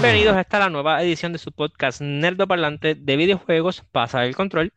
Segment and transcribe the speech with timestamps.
[0.00, 4.34] Bienvenidos a esta la nueva edición de su podcast Nerdo Parlante de videojuegos Pasa el
[4.34, 4.72] Control.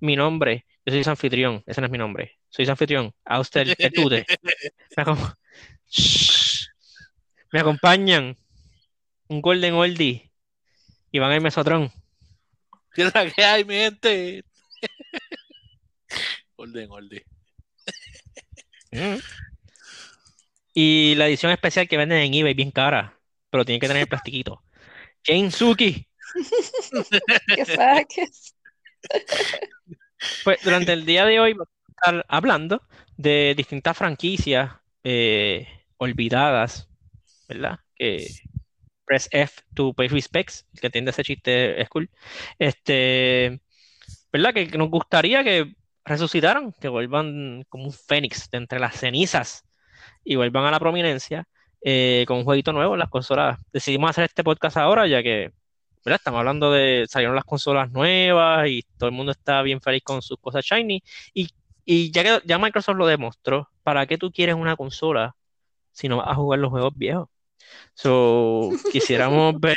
[0.00, 3.74] Mi nombre, yo soy su anfitrión, ese no es mi nombre, soy su anfitrión, Auster
[3.74, 4.26] Petute.
[4.96, 5.34] Me, acom-
[5.88, 6.66] Shh.
[7.52, 8.36] Me acompañan
[9.28, 10.30] un Golden Oldie,
[11.10, 11.90] Iván el Mesotron.
[12.92, 14.44] ¿Qué es la que hay, mi gente?
[16.56, 17.22] Orden, orden.
[18.92, 19.16] Mm.
[20.74, 24.08] Y la edición especial que venden en eBay bien cara, pero tiene que tener el
[24.08, 24.62] plastiquito.
[25.26, 26.06] Jane Suki.
[27.54, 28.54] que saques.
[30.44, 32.82] Pues durante el día de hoy vamos a estar hablando
[33.16, 34.72] de distintas franquicias
[35.04, 35.66] eh,
[35.98, 36.88] olvidadas,
[37.48, 37.80] ¿verdad?
[37.94, 38.26] Que
[39.04, 42.10] press F to pay respects, que entiende ese chiste es cool.
[42.58, 43.60] Este,
[44.32, 44.54] ¿verdad?
[44.54, 45.74] Que nos gustaría que
[46.04, 49.64] resucitaran, que vuelvan como un fénix de entre las cenizas
[50.24, 51.48] y vuelvan a la prominencia
[51.88, 53.60] eh, con un jueguito nuevo en las consolas.
[53.72, 55.52] Decidimos hacer este podcast ahora, ya que
[56.04, 56.20] ¿verdad?
[56.20, 60.22] Estamos hablando de, salieron las consolas nuevas y todo el mundo está bien feliz con
[60.22, 61.02] sus cosas shiny.
[61.34, 61.50] Y,
[61.84, 65.36] y ya que ya Microsoft lo demostró, ¿para qué tú quieres una consola
[65.92, 67.28] si no vas a jugar los juegos viejos?
[67.94, 69.76] So, quisiéramos ver,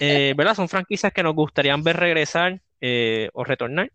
[0.00, 0.54] eh, ¿verdad?
[0.54, 3.90] Son franquicias que nos gustarían ver regresar eh, o retornar.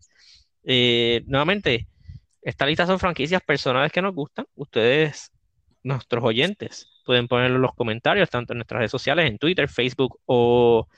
[0.64, 1.88] Eh, nuevamente,
[2.42, 4.46] esta lista son franquicias personales que nos gustan.
[4.54, 5.32] Ustedes,
[5.82, 10.20] nuestros oyentes, pueden ponerlo en los comentarios, tanto en nuestras redes sociales, en Twitter, Facebook
[10.26, 10.88] o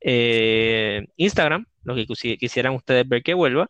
[0.00, 3.68] eh, Instagram, lo que quisi- quisieran ustedes ver que vuelva.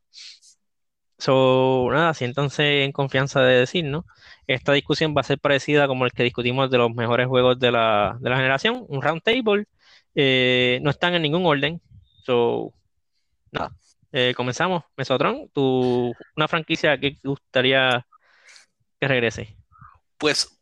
[1.18, 4.04] So, nada, siéntanse en confianza de decirnos.
[4.48, 7.70] Esta discusión va a ser parecida como el que discutimos de los mejores juegos de
[7.70, 9.66] la, de la generación, un round table.
[10.16, 11.80] Eh, no están en ningún orden.
[12.24, 12.74] So,
[13.52, 13.70] nada.
[14.10, 14.82] Eh, comenzamos.
[14.96, 18.05] Mesotron, tu, una franquicia que gustaría
[19.00, 19.56] que regrese.
[20.18, 20.61] Pues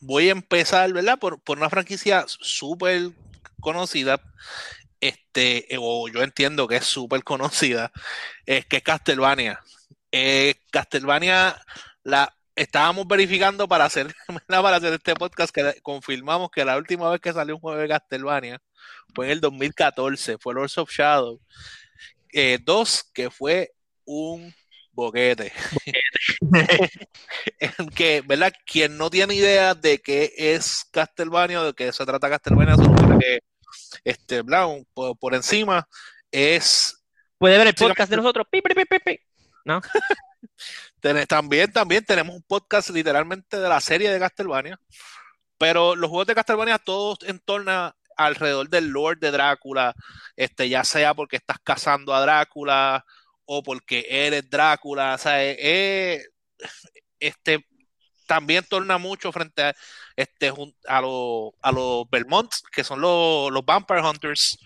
[0.00, 1.18] voy a empezar, ¿verdad?
[1.18, 3.10] Por, por una franquicia súper
[3.60, 4.20] conocida.
[5.00, 7.92] Este, eh, o yo entiendo que es súper conocida,
[8.46, 9.60] es que es Castlevania.
[10.10, 11.60] Eh, Castlevania
[12.02, 14.14] la estábamos verificando para hacer,
[14.48, 17.88] para hacer este podcast que confirmamos que la última vez que salió un juego de
[17.88, 18.60] Castlevania
[19.14, 21.40] fue en el 2014, fue Lords of Shadow.
[22.32, 23.72] Eh, dos, que fue
[24.04, 24.54] un
[24.98, 25.52] boquete.
[27.60, 28.52] en que, ¿verdad?
[28.66, 33.40] Quien no tiene idea de qué es Castlevania de qué se trata Castlevania, solo que
[34.04, 34.40] este.
[34.40, 35.88] Un- por, por encima
[36.30, 36.98] es
[37.38, 38.46] Puede ver el podcast de nosotros.
[38.50, 39.20] Pi, pi, pi, pi, pi.
[39.64, 39.80] ¿No?
[41.28, 44.80] también, también tenemos un podcast literalmente de la serie de Castlevania,
[45.56, 49.94] pero los juegos de Castlevania todos en torno alrededor del Lord de Drácula,
[50.34, 53.04] este, ya sea porque estás cazando a Drácula
[53.50, 56.22] o porque eres Drácula, o sea, eh, eh,
[57.18, 57.64] este
[58.26, 59.76] también torna mucho frente a,
[60.14, 60.52] este,
[60.86, 64.58] a, los a los Belmont, que son los, los Vampire Hunters.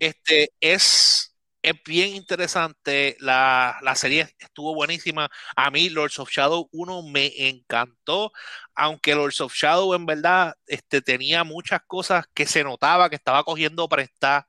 [0.00, 3.18] Este es, es bien interesante.
[3.20, 5.28] La, la serie estuvo buenísima.
[5.54, 8.32] A mí, Lords of Shadow 1 me encantó.
[8.74, 13.44] Aunque Lords of Shadow en verdad este, tenía muchas cosas que se notaba que estaba
[13.44, 14.46] cogiendo prestar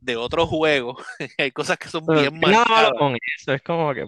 [0.00, 0.96] de otros juegos.
[1.38, 2.92] Hay cosas que son Pero bien marcadas.
[2.98, 3.52] con eso.
[3.52, 4.04] Es como que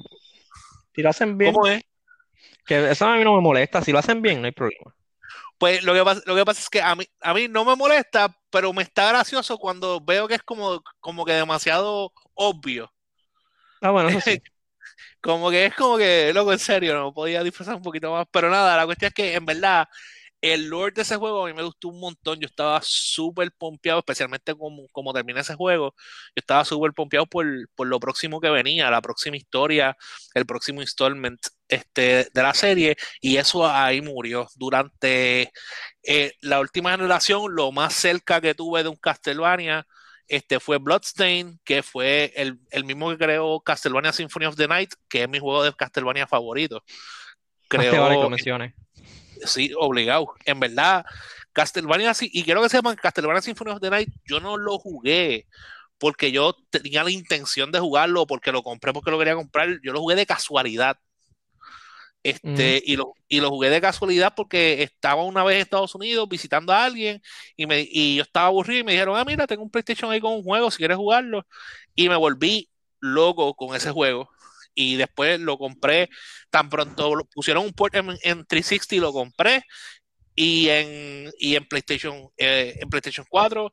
[0.94, 1.82] si lo hacen bien, ¿Cómo es?
[2.66, 3.82] que eso a mí no me molesta.
[3.82, 4.94] Si lo hacen bien, no hay problema.
[5.58, 7.76] Pues lo que pasa, lo que pasa es que a mí, a mí no me
[7.76, 12.90] molesta, pero me está gracioso cuando veo que es como, como que demasiado obvio.
[13.80, 14.40] Ah, bueno, eso sí.
[15.20, 18.26] Como que es como que, loco, en serio, no podía disfrazar un poquito más.
[18.30, 19.86] Pero nada, la cuestión es que en verdad
[20.40, 22.40] el lore de ese juego a mí me gustó un montón.
[22.40, 25.94] Yo estaba súper pompeado, especialmente como, como termina ese juego.
[25.96, 29.96] Yo estaba súper pompeado por, por lo próximo que venía, la próxima historia,
[30.34, 32.96] el próximo installment este, de la serie.
[33.20, 34.48] Y eso ahí murió.
[34.56, 35.52] Durante
[36.02, 39.86] eh, la última generación, lo más cerca que tuve de un Castlevania
[40.30, 44.92] este fue Bloodstain, que fue el, el mismo que creó Castlevania Symphony of the Night,
[45.08, 46.84] que es mi juego de Castlevania favorito.
[47.68, 48.74] Vale que menciones.
[49.44, 50.34] Sí, obligado.
[50.44, 51.04] En verdad,
[51.52, 55.46] Castlevania, y quiero que sepan, Castlevania Symphony of the Night, yo no lo jugué
[56.00, 59.68] porque yo tenía la intención de jugarlo, porque lo compré, porque lo quería comprar.
[59.82, 60.96] Yo lo jugué de casualidad.
[62.22, 66.28] Este, y, lo, y lo jugué de casualidad porque estaba una vez en Estados Unidos
[66.28, 67.22] visitando a alguien
[67.56, 70.20] y, me, y yo estaba aburrido y me dijeron, ah, mira, tengo un PlayStation ahí
[70.20, 71.46] con un juego, si quieres jugarlo.
[71.94, 72.70] Y me volví
[73.00, 74.30] loco con ese juego.
[74.74, 76.08] Y después lo compré,
[76.50, 79.64] tan pronto pusieron un port en, en 360 y lo compré.
[80.34, 83.70] Y en, y en PlayStation, eh, en PlayStation 4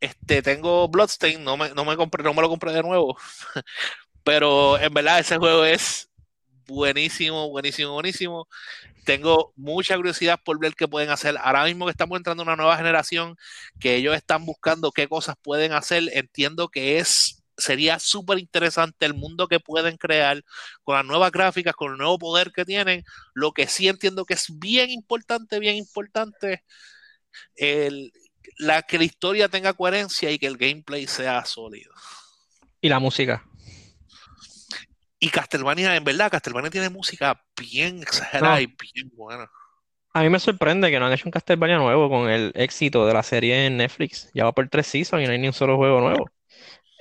[0.00, 3.16] este, tengo Bloodstain, no me, no me compré, no me lo compré de nuevo.
[4.24, 6.10] Pero en verdad ese juego es
[6.66, 8.48] buenísimo, buenísimo, buenísimo.
[9.04, 11.36] Tengo mucha curiosidad por ver qué pueden hacer.
[11.42, 13.36] Ahora mismo que estamos entrando a una nueva generación,
[13.80, 19.14] que ellos están buscando qué cosas pueden hacer, entiendo que es sería súper interesante el
[19.14, 20.42] mundo que pueden crear
[20.82, 23.04] con las nuevas gráficas, con el nuevo poder que tienen.
[23.34, 26.64] Lo que sí entiendo que es bien importante, bien importante,
[27.56, 28.12] el,
[28.58, 31.92] la, que la historia tenga coherencia y que el gameplay sea sólido.
[32.80, 33.44] Y la música.
[35.18, 38.60] Y Castlevania, en verdad, Castlevania tiene música bien exagerada No.
[38.60, 39.50] y bien buena.
[40.12, 43.14] A mí me sorprende que no han hecho un Castlevania nuevo con el éxito de
[43.14, 44.30] la serie en Netflix.
[44.34, 46.30] Ya va por tres seasons y no hay ni un solo juego nuevo.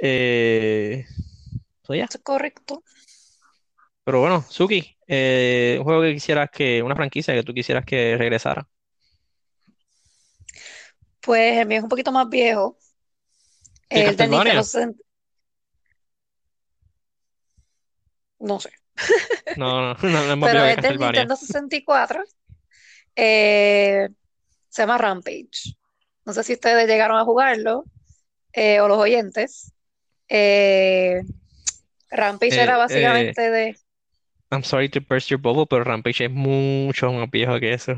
[0.01, 1.05] Eh,
[1.87, 2.05] ya.
[2.05, 2.83] Eso es correcto.
[4.03, 8.15] Pero bueno, Suki, eh, un juego que quisieras que, una franquicia que tú quisieras que
[8.17, 8.67] regresara.
[11.21, 12.77] Pues el mío es un poquito más viejo.
[13.89, 14.53] ¿De El de Castlevania?
[14.53, 15.03] Nintendo 60
[18.39, 18.71] No sé.
[19.57, 21.21] No, no, no, no es más Pero viejo que es del Castlevania.
[21.21, 22.23] Nintendo 64.
[23.15, 24.09] Eh,
[24.69, 25.75] se llama Rampage.
[26.25, 27.85] No sé si ustedes llegaron a jugarlo
[28.53, 29.73] eh, o los oyentes.
[30.29, 31.21] Eh,
[32.11, 33.77] Rampage Eh, era eh, básicamente de.
[34.51, 37.93] I'm sorry to burst your bubble, pero Rampage es mucho más viejo que eso.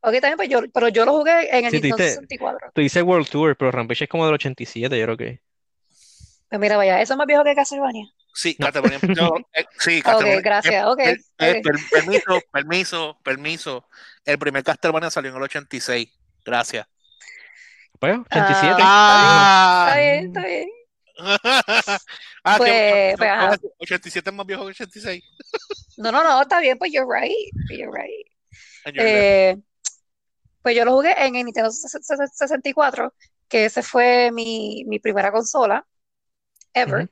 [0.00, 2.70] Ok, también, pues yo, pero yo lo jugué en el Sí, tú Nintendo dices, 64.
[2.74, 5.40] tú dices World Tour, pero Rampage es como del 87, yo creo que.
[6.48, 8.06] Pues mira, vaya, eso es más viejo que Castlevania.
[8.32, 8.66] Sí, No.
[8.66, 9.00] Castlevania.
[9.14, 10.40] yo- eh, sí, Ok, Castlevania.
[10.40, 10.86] gracias.
[10.86, 11.62] Ok, Eh, eh, ok.
[11.64, 13.88] per- permiso, permiso, permiso.
[14.24, 16.08] El primer Castlevania salió en el 86.
[16.44, 16.86] Gracias.
[17.98, 18.76] Pues, 87.
[18.80, 20.68] Ah, Está bien, está bien.
[22.44, 23.56] ah, Pues- que pues, ajá.
[23.78, 25.22] 87 es más viejo que 86.
[25.96, 27.34] No, no, no, está bien, pues you're right.
[27.70, 28.24] You're right.
[28.84, 29.04] You're left.
[29.04, 29.56] Eh,
[30.62, 33.14] pues yo lo jugué en el Nintendo 64,
[33.48, 35.84] que ese fue mi, mi primera consola
[36.72, 37.10] ever.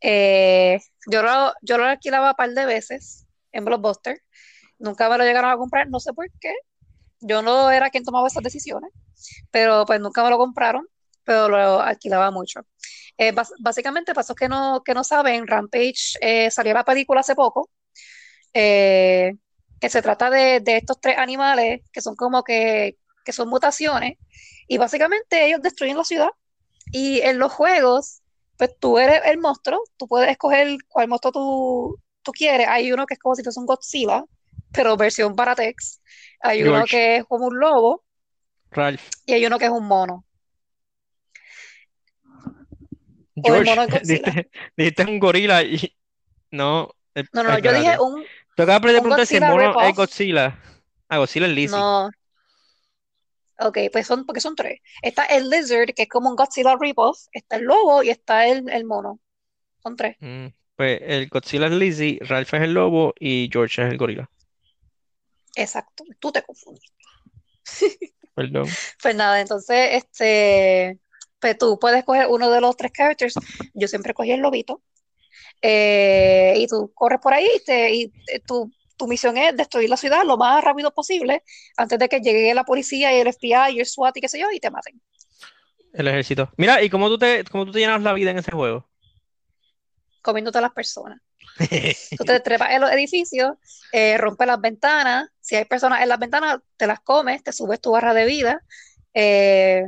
[0.00, 0.80] Eh,
[1.10, 4.22] yo lo, yo lo alquilaba un par de veces en Blockbuster.
[4.78, 6.54] Nunca me lo llegaron a comprar, no sé por qué.
[7.20, 8.90] Yo no era quien tomaba esas decisiones,
[9.50, 10.86] pero pues nunca me lo compraron,
[11.24, 12.60] pero lo alquilaba mucho.
[13.16, 17.34] Eh, básicamente, para esos que no, que no saben, Rampage eh, salió la película hace
[17.34, 17.70] poco,
[18.52, 19.34] eh,
[19.80, 24.18] que se trata de, de estos tres animales que son como que, que son mutaciones,
[24.66, 26.30] y básicamente ellos destruyen la ciudad.
[26.92, 28.22] Y en los juegos,
[28.56, 32.68] pues tú eres el monstruo, tú puedes escoger cuál monstruo tú, tú quieres.
[32.68, 34.24] Hay uno que es como si fuese un Godzilla,
[34.72, 36.00] pero versión Baratex.
[36.40, 38.03] Hay uno que es como un lobo
[38.74, 39.08] Ralph.
[39.26, 40.24] y hay uno que es un mono.
[43.42, 45.94] O el George, mono dijiste, dijiste un gorila y.
[46.50, 46.90] No.
[47.14, 47.78] eh, No, no, yo espérate.
[47.80, 48.24] dije un,
[48.56, 49.96] Tú acabas de un preguntar si el mono es.
[49.96, 50.58] Godzilla.
[51.08, 51.76] Ah, Godzilla es Lizzie.
[51.78, 52.10] No.
[53.60, 54.80] Ok, pues son, porque son tres.
[55.02, 58.68] Está el lizard, que es como un Godzilla rip-off, está el lobo y está el,
[58.68, 59.20] el mono.
[59.82, 60.16] Son tres.
[60.20, 60.46] Mm,
[60.76, 64.28] pues el Godzilla es Lizzie, Ralph es el lobo y George es el gorila.
[65.56, 66.04] Exacto.
[66.18, 66.92] Tú te confundes.
[68.34, 68.66] Perdón.
[69.02, 70.98] Pues nada, entonces, este,
[71.40, 73.34] pues tú puedes coger uno de los tres characters.
[73.74, 74.82] Yo siempre cogí el lobito.
[75.62, 79.88] Eh, y tú corres por ahí y, te- y eh, tu, tu misión es destruir
[79.90, 81.42] la ciudad lo más rápido posible
[81.76, 84.38] antes de que llegue la policía y el FBI y el SWAT y qué sé
[84.38, 85.00] yo y te maten.
[85.92, 86.50] El ejército.
[86.56, 88.88] Mira, ¿y cómo tú te, cómo tú te llenas la vida en ese juego?
[90.22, 91.20] comiéndote a las personas.
[92.18, 93.52] Tú te trepas en los edificios,
[93.92, 95.28] eh, rompes las ventanas.
[95.40, 98.60] Si hay personas en las ventanas, te las comes, te subes tu barra de vida.
[99.14, 99.84] Eh,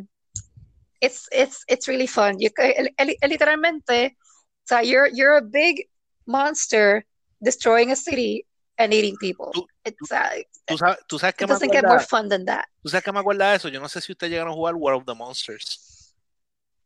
[1.00, 2.36] it's, it's, it's really fun.
[2.38, 5.88] You- el- el- el- literalmente, o sea, you're, you're a big
[6.26, 7.06] monster
[7.40, 8.46] destroying a city
[8.78, 9.46] and eating people.
[9.52, 12.44] Tú- It's, uh, ¿Tú sabes, tú sabes it qué me doesn't get more fun than
[12.44, 12.64] that.
[12.82, 13.68] ¿Tú sabes qué me acuerda de eso?
[13.68, 16.12] Yo no sé si ustedes llegaron a jugar World of the Monsters.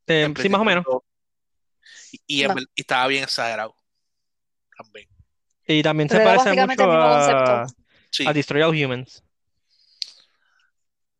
[0.06, 0.84] Eh, en sí, más o menos.
[0.84, 1.02] PlayStation 2.
[2.12, 2.54] Y, y en No.
[2.56, 3.74] ver- y estaba bien exagerado.
[4.82, 5.08] También.
[5.66, 7.66] Y también se Pero parece mucho a.
[8.10, 9.22] Sí, a Destroy All Humans.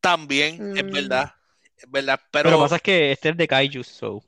[0.00, 0.90] también, es Mm.
[0.92, 1.32] verdad.
[1.76, 2.20] Es verdad.
[2.30, 4.22] Pero Pero, lo que pasa es que este es de Kaiju, so.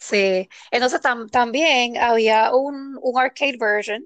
[0.00, 4.02] Sí, entonces tam- también había un, un arcade version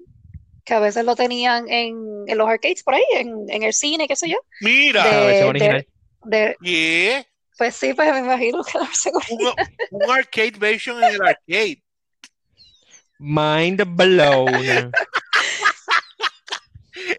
[0.63, 4.07] que a veces lo tenían en, en los arcades por ahí, en, en el cine,
[4.07, 4.37] qué sé yo.
[4.61, 5.87] mira, La versión De, original.
[6.23, 7.25] de, de- yeah,
[7.57, 9.53] pues sí, pues me imagino que la versión un,
[9.91, 11.83] un arcade version en el arcade.
[13.23, 14.91] Mind blown.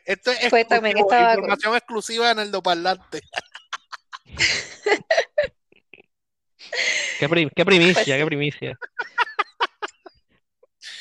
[0.05, 3.21] Esto es Pues también estaba- información exclusiva en el doparlante.
[7.19, 8.79] Qué, pri- qué primicia, Pues qué primicia.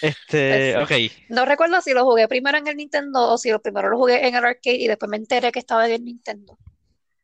[0.04, 1.14] Este, Pues ok.
[1.30, 4.28] No recuerdo si lo jugué primero en el Nintendo o si lo primero lo jugué
[4.28, 6.58] en el arcade y después me enteré que estaba en el Nintendo.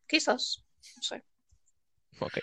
[0.08, 0.64] Quizás,
[0.96, 1.24] no sé.
[2.20, 2.38] Ok.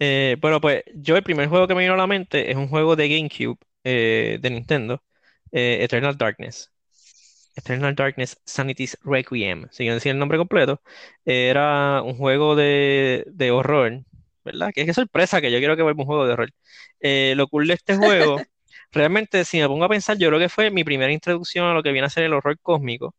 [0.00, 2.66] Eh, bueno, pues yo el primer juego que me vino a la mente es un
[2.68, 5.02] juego de GameCube eh, de Nintendo
[5.52, 6.70] eh, Eternal Darkness.
[7.56, 10.80] Eternal Darkness Sanity's Requiem, si quieren decir el nombre completo,
[11.24, 14.02] era un juego de, de horror,
[14.44, 14.70] ¿verdad?
[14.74, 16.50] Que qué sorpresa que yo quiero que vuelva un juego de horror.
[17.00, 18.38] Eh, lo cool de este juego,
[18.92, 21.82] realmente, si me pongo a pensar, yo creo que fue mi primera introducción a lo
[21.82, 23.14] que viene a ser el horror cósmico,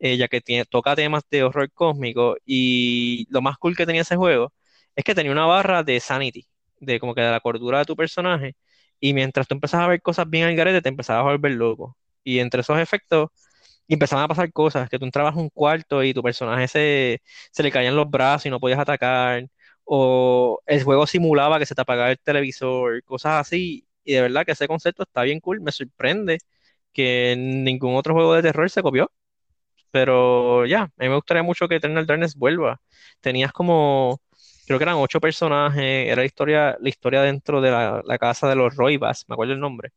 [0.00, 4.16] ya que tiene, toca temas de horror cósmico, y lo más cool que tenía ese
[4.16, 4.52] juego
[4.94, 6.46] es que tenía una barra de sanity,
[6.80, 8.56] de como que de la cordura de tu personaje,
[9.00, 11.96] y mientras tú empezabas a ver cosas bien al garete, te empezabas a volver loco.
[12.24, 13.28] Y entre esos efectos
[13.88, 17.22] empezaban a pasar cosas, que tú entrabas a un cuarto y tu personaje se,
[17.52, 19.46] se le caían los brazos y no podías atacar,
[19.84, 24.44] o el juego simulaba que se te apagaba el televisor, cosas así, y de verdad
[24.44, 26.38] que ese concepto está bien cool, me sorprende
[26.92, 29.10] que ningún otro juego de terror se copió,
[29.90, 32.80] pero ya, a mí me gustaría mucho que Eternal Darkness vuelva.
[33.20, 34.20] Tenías como,
[34.66, 38.48] creo que eran ocho personajes, era la historia, la historia dentro de la, la casa
[38.48, 39.90] de los Roybas, me acuerdo el nombre.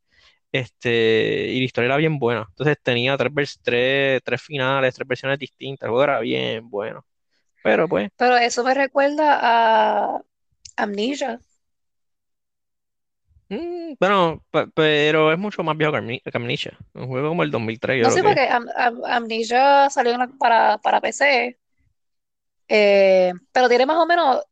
[0.51, 2.45] Este, y la historia era bien buena.
[2.49, 5.87] Entonces tenía tres, tres, tres finales, tres versiones distintas.
[5.87, 7.05] El juego era bien bueno.
[7.63, 10.21] Pero pues, Pero eso me recuerda a
[10.77, 11.41] Amnesia.
[13.49, 16.77] mm, bueno, pe- pero es mucho más viejo que Amni- que Amnesia.
[16.93, 18.23] Un juego como el 2003, yo No sé, que.
[18.23, 21.59] porque Am- Am- Amnesia salió para, para PC,
[22.69, 24.43] eh, pero tiene más o menos,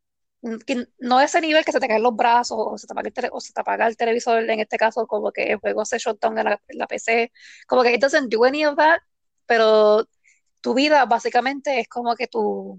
[0.66, 3.14] que no ese nivel que se te caen los brazos o se te apaga el,
[3.14, 5.98] tele- o se te apaga el televisor, en este caso, como que el juego se
[5.98, 7.32] shutdown en la, en la PC,
[7.68, 9.00] como que it doesn't do any of that,
[9.46, 10.08] pero
[10.62, 12.78] tu vida básicamente es como que tu,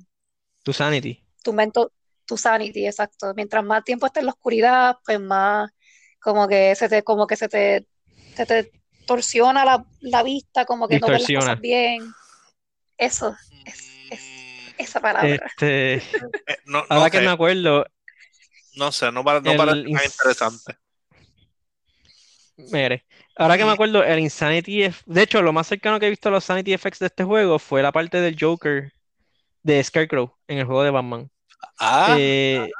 [0.62, 1.24] Tu Sanity.
[1.42, 1.90] tu mental,
[2.26, 3.32] tu sanity, exacto.
[3.34, 5.70] Mientras más tiempo estés en la oscuridad, pues más
[6.20, 7.86] como que se te, como que se te,
[8.34, 8.72] se te
[9.06, 12.12] torsiona la, la vista, como que no ves las cosas bien.
[12.98, 13.57] Eso, es, es
[14.78, 15.34] esa palabra.
[15.46, 16.00] Este, eh,
[16.66, 17.84] no, no ahora que sé, me acuerdo,
[18.76, 19.58] no sé, no, para- no el
[19.90, 20.76] parece interesante.
[22.56, 23.04] Mire,
[23.36, 26.28] ahora que me acuerdo, el Insanity, Eff- de hecho, lo más cercano que he visto
[26.28, 28.92] a los Sanity Effects de este juego fue la parte del Joker
[29.62, 31.30] de Scarecrow en el juego de Batman.
[31.78, 32.70] Ah, Eh,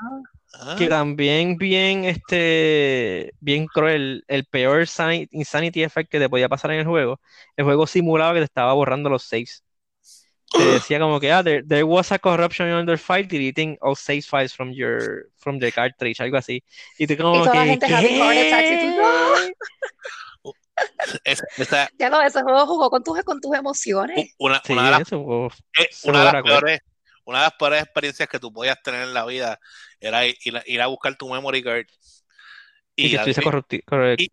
[0.55, 6.49] ah, que también bien, este, bien cruel, el peor sani- Insanity Effect que te podía
[6.49, 7.21] pasar en el juego.
[7.57, 9.65] El juego simulaba que te estaba borrando los saves.
[10.51, 14.23] Te decía como que, ah, there, there was a corruption on file, deleting all save
[14.23, 16.63] files from your, from the cartridge, algo así.
[16.99, 19.35] Y tú Y como toda la que, gente heart attacks y tú, ¡no!
[20.43, 20.53] ¿qué?
[21.25, 24.33] esa- esa- Ya lo, ese juego jugó con tus, con tus emociones.
[24.39, 26.81] una, Sí, una de las, eh, una de las peores,
[27.25, 29.59] una de las peores experiencias que tú podías tener en la vida
[30.01, 30.37] era ir,
[30.67, 31.87] ir a- buscar tu memory card
[32.97, 34.33] Y y, que estuviese adivin- corrupti- corre- y-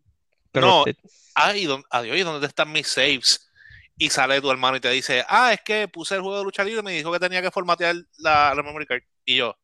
[0.54, 0.86] no,
[1.34, 3.45] ay, ¿dó- adiós, ¿y dónde están mis saves?
[3.98, 6.64] Y sale tu hermano y te dice, ah, es que puse el juego de lucha
[6.64, 9.02] libre y me dijo que tenía que formatear la, la memory card.
[9.26, 9.56] Y yo,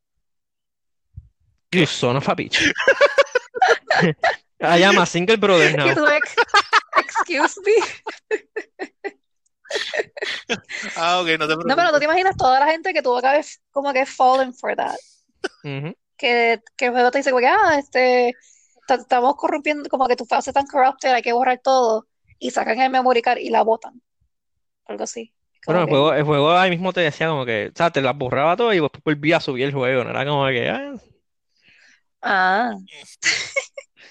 [1.73, 2.59] You son of a bitch.
[4.61, 5.88] I am a single brother now.
[6.09, 6.35] ex-
[6.97, 7.73] excuse me.
[10.97, 13.27] ah, ok, no te No, pero tú te imaginas toda la gente que tuvo que
[13.27, 14.95] haber como que fallen for that.
[16.17, 18.35] Que, que el juego te dice como que, ah, este,
[18.88, 22.07] ta- estamos corrompiendo, como que tu fase tan corrupted, hay que borrar todo.
[22.38, 24.01] Y sacan el memory card y la botan.
[24.91, 25.33] Algo así.
[25.65, 28.01] Bueno, el que, juego, el juego ahí mismo te decía como que, o sea, te
[28.01, 30.93] las borraba todo y después volvía a subir el juego, no era como que, ah,
[32.24, 32.71] ah,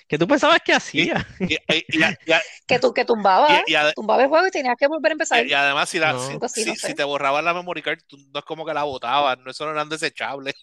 [0.09, 1.27] ¿qué tú pensabas que Y, hacía?
[1.41, 1.99] y- y- y- y-
[2.69, 5.15] que tú que tumbaba, y- y ade- tumbaba el juego y tenías que volver a
[5.15, 5.45] empezar.
[5.47, 6.25] y- además, si, la- No.
[6.27, 6.87] si, Algo así, si- no sé.
[6.89, 9.65] si te borraban la memory card, tú- no es como que la botabas, no, eso
[9.67, 10.55] no eran desechables.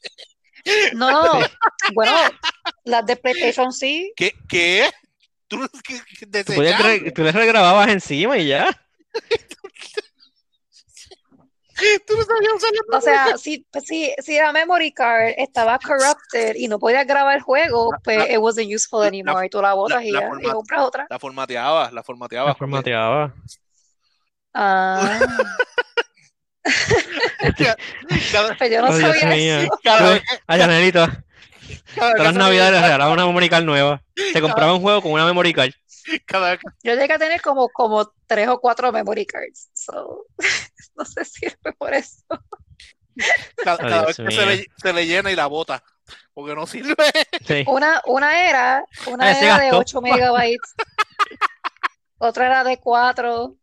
[0.93, 1.47] No, no,
[1.93, 2.11] bueno,
[2.85, 4.13] las de PlayStation sí.
[4.15, 4.33] ¿Qué?
[4.49, 4.89] ¿Qué?
[5.49, 6.99] ¿Tú, qué- qué Tú, podías desechable?
[6.99, 8.67] re- tú les regrababas encima y ya.
[12.07, 15.77] ¿Tú no sabías usar la O sea, si, pues, si, si la memory card estaba
[15.79, 19.45] corrupted y no podías grabar el juego, pues la- it wasn't useful la- anymore.
[19.45, 21.07] Y tú la botas y ya, compras otra.
[21.09, 22.49] La formateabas, la formateabas.
[22.49, 23.33] La formateaba.
[24.53, 25.19] Ah,
[28.31, 29.79] Cada, pues yo no Oh, sabía eso.
[29.83, 30.13] cada
[30.47, 34.01] Ay, vez todas las navidades veía- regalaban una memory card nueva.
[34.33, 35.71] Se compraba un juego con una memory card.
[36.25, 39.69] cada vez que- Yo llegué a tener como, como tres o cuatro memory cards.
[40.95, 42.23] No sé si sirve por eso.
[43.63, 45.83] cada- Oh, cada vez que se le, se le llena y la bota.
[46.33, 46.95] Porque no sirve.
[47.45, 47.63] Sí.
[47.67, 49.77] Una, una era, una Ah, se era de gastó.
[49.79, 50.73] 8 megabytes.
[52.19, 53.55] Otra era de 4.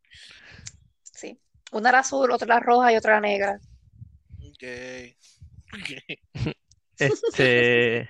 [1.02, 1.40] Sí.
[1.73, 3.61] Una era azul, otra era roja y otra era negra.
[4.49, 4.62] Ok.
[6.99, 8.09] Este.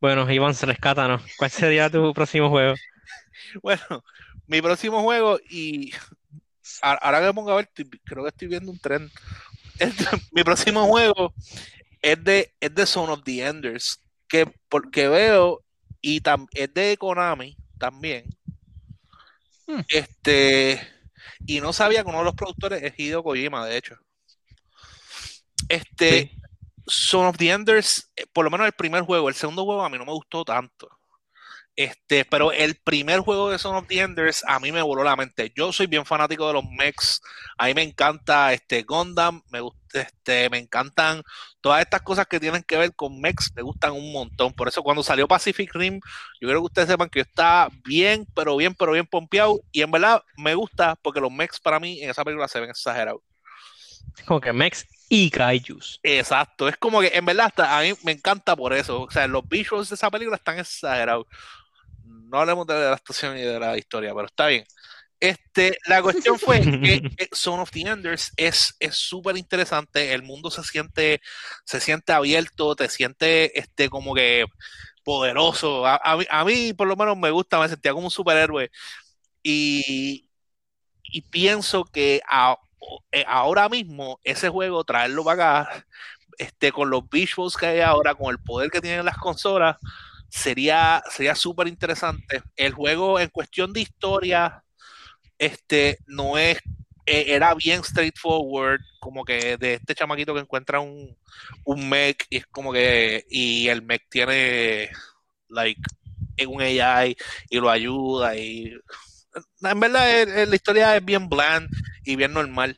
[0.00, 1.22] Bueno, Iván, rescátanos.
[1.36, 2.74] ¿Cuál sería tu próximo juego?
[3.62, 4.04] Bueno,
[4.46, 5.92] mi próximo juego y
[6.82, 7.70] ahora que me pongo a ver,
[8.04, 9.10] creo que estoy viendo un tren.
[9.78, 11.32] Este, mi próximo juego
[12.02, 15.62] es de, es de Son of the Enders, que porque veo
[16.00, 18.24] y tam- es de Konami también.
[19.66, 19.80] Hmm.
[19.88, 20.80] Este,
[21.46, 23.96] y no sabía que uno de los productores es Hideo Kojima, de hecho.
[25.68, 26.30] Este, Sí.
[26.90, 29.90] Son of the Enders, eh, por lo menos el primer juego, el segundo juego a
[29.90, 30.88] mí no me gustó tanto.
[31.78, 35.14] Este, pero el primer juego de Son of the Enders a mí me voló la
[35.14, 35.52] mente.
[35.54, 37.20] Yo soy bien fanático de los mechs.
[37.56, 41.22] A mí me encanta este Gundam, me gusta, este, me encantan
[41.60, 44.52] todas estas cosas que tienen que ver con mechs, me gustan un montón.
[44.54, 46.00] Por eso cuando salió Pacific Rim,
[46.40, 49.60] yo quiero que ustedes sepan que yo estaba bien, pero bien, pero bien pompeado.
[49.70, 52.70] Y en verdad me gusta porque los mechs para mí en esa película se ven
[52.70, 53.20] exagerados.
[54.26, 56.00] Como que Mex y Kaijus.
[56.02, 59.02] Exacto, es como que en verdad hasta a mí me encanta por eso.
[59.02, 61.26] O sea, los visuals de esa película están exagerados.
[62.28, 64.64] No hablemos de la actuación y de la historia, pero está bien.
[65.20, 70.12] Este, la cuestión fue que eh, Son of the Enders es es súper interesante.
[70.14, 71.20] El mundo se siente,
[71.64, 74.46] se siente abierto, te siente este, como que
[75.04, 75.86] poderoso.
[75.86, 78.70] A, a mí, a mí, por lo menos, me gusta, me sentía como un superhéroe.
[79.42, 80.28] Y,
[81.04, 82.58] y pienso que a-
[83.12, 85.86] eh, ahora mismo ese juego, traerlo para acá,
[86.38, 89.76] este, con los visuals que hay ahora, con el poder que tienen las consolas,
[90.28, 92.42] sería sería súper interesante.
[92.56, 94.62] El juego en cuestión de historia,
[95.38, 96.58] este, no es,
[97.06, 101.16] eh, era bien straightforward, como que de este chamaquito que encuentra un,
[101.64, 104.90] un mech y es como que, y el mech tiene,
[105.48, 105.80] like,
[106.48, 107.16] un AI
[107.50, 108.72] y lo ayuda y
[109.62, 111.68] en verdad eh, eh, la historia es bien bland
[112.04, 112.76] y bien normal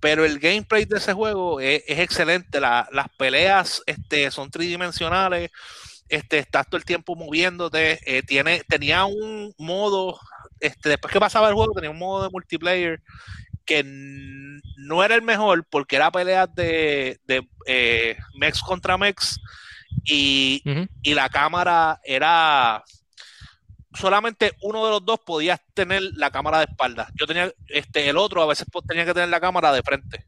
[0.00, 2.60] pero el gameplay de ese juego es, excelente.
[2.60, 5.50] La- las peleas este, son tridimensionales.
[6.12, 7.98] Este, estás todo el tiempo moviéndote.
[8.04, 10.20] eh, tiene, tenía un modo,
[10.60, 13.00] este, después que pasaba el juego, tenía un modo de multiplayer
[13.64, 13.82] que
[14.76, 19.40] no era el mejor porque era peleas de, de eh, mechs contra mechs
[20.04, 20.62] y,
[21.02, 22.84] la cámara era
[23.94, 27.08] solamente uno de los dos podía tener la cámara de espalda.
[27.14, 30.26] Yo tenía, este, el otro a veces pues, tenía que tener la cámara de frente.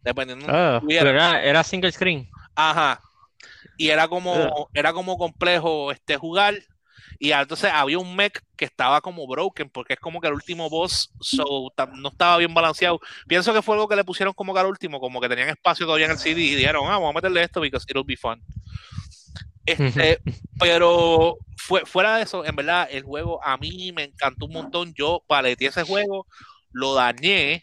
[0.00, 2.26] Dependiendo de Ah, pero era, era single screen.
[2.54, 3.02] Ajá.
[3.76, 4.68] Y era como, Ugh.
[4.74, 6.54] era como complejo este jugar.
[7.18, 10.68] Y entonces había un mech que estaba como broken, porque es como que el último
[10.68, 13.00] boss so, no estaba bien balanceado.
[13.28, 15.86] Pienso que fue algo que le pusieron como que al último, como que tenían espacio
[15.86, 18.42] todavía en el CD y dijeron, ah, vamos a meterle esto because it'll be fun.
[19.66, 20.20] Este,
[20.58, 24.92] pero fue, fuera de eso, en verdad, el juego a mí me encantó un montón.
[24.94, 26.26] Yo paleteé ese juego,
[26.72, 27.62] lo dañé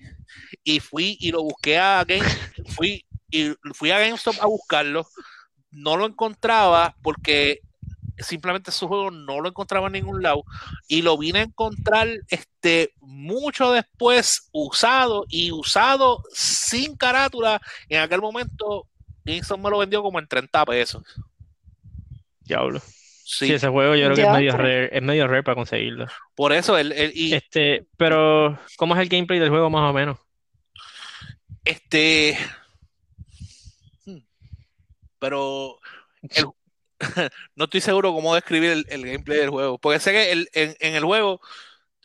[0.63, 2.27] y fui y lo busqué a Game,
[2.75, 5.07] fui y fui a GameStop a buscarlo.
[5.71, 7.59] No lo encontraba porque
[8.17, 10.43] simplemente ese juego no lo encontraba en ningún lado
[10.87, 17.61] y lo vine a encontrar este mucho después usado y usado sin carátula.
[17.89, 18.87] En aquel momento
[19.25, 21.03] GameStop me lo vendió como en 30 pesos.
[22.41, 22.79] Diablo.
[22.79, 26.05] Sí, Sí, ese juego yo creo que es medio rare, es medio rare para conseguirlo.
[26.35, 29.93] por eso el, el- y Este, pero ¿cómo es el gameplay del juego más o
[29.93, 30.17] menos?
[31.63, 32.37] este
[35.21, 35.79] pero
[36.31, 36.47] el-
[37.55, 40.75] no estoy seguro cómo describir el, el gameplay del juego, porque sé que el- en,
[40.79, 41.39] en el juego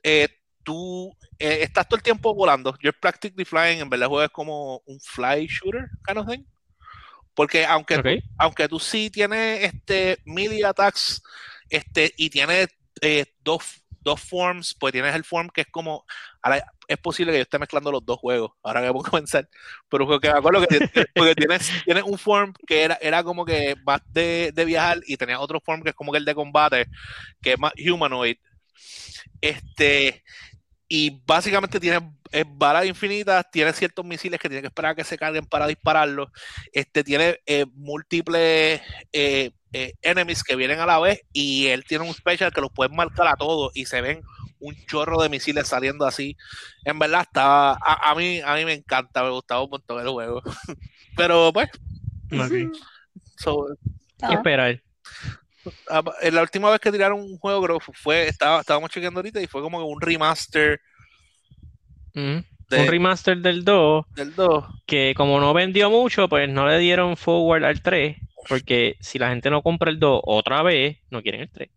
[0.03, 0.29] eh,
[0.63, 2.77] tú eh, estás todo el tiempo volando.
[2.81, 6.45] You're practically flying, en verdad el juego es como un fly shooter kind of thing.
[7.35, 8.03] Porque aunque, tú,
[8.39, 11.23] aunque tú sí tienes este melee attacks
[11.69, 12.69] este, y tienes
[13.03, 13.63] eh, dos,
[14.07, 16.05] dos forms, pues tienes el form que es como.
[16.41, 19.49] ahora, es posible que yo esté mezclando los dos juegos, ahora que pongo a pensar.
[19.91, 20.79] Pero porque me acuerdo que
[21.15, 25.17] porque tienes, tienes un form que era, era como que más de, de viajar y
[25.17, 26.87] tenías otro form que es como que el de combate,
[27.43, 28.37] que es más humanoid.
[29.41, 30.23] Este,
[30.89, 32.01] y básicamente tienes
[32.47, 36.31] balas infinitas, tienes ciertos misiles que tienes que esperar a que se carguen para dispararlos.
[36.73, 38.81] Este tiene eh, múltiples
[39.13, 42.71] eh, eh, enemies que vienen a la vez y él tiene un special que los
[42.73, 44.23] puedes marcar a todos y se ven
[44.59, 46.37] un chorro de misiles saliendo así.
[46.85, 50.09] En verdad estaba a, a mí a mí me encanta, me gustaba un montón el
[50.09, 50.43] juego.
[51.17, 51.69] Pero pues
[52.33, 52.53] Ok.
[53.37, 53.67] so,
[54.19, 54.81] ¿Qué Ah, esperar?
[56.23, 59.41] en la última vez que tiraron un juego creo que fue estaba estábamos chequeando ahorita
[59.43, 60.81] y fue como un remaster
[62.15, 64.65] de- Un remaster del 2 del 2.
[64.87, 68.17] que como no vendió mucho, pues no le dieron forward al 3,
[68.49, 71.71] porque si la gente no compra el 2 otra vez, no quieren el 3.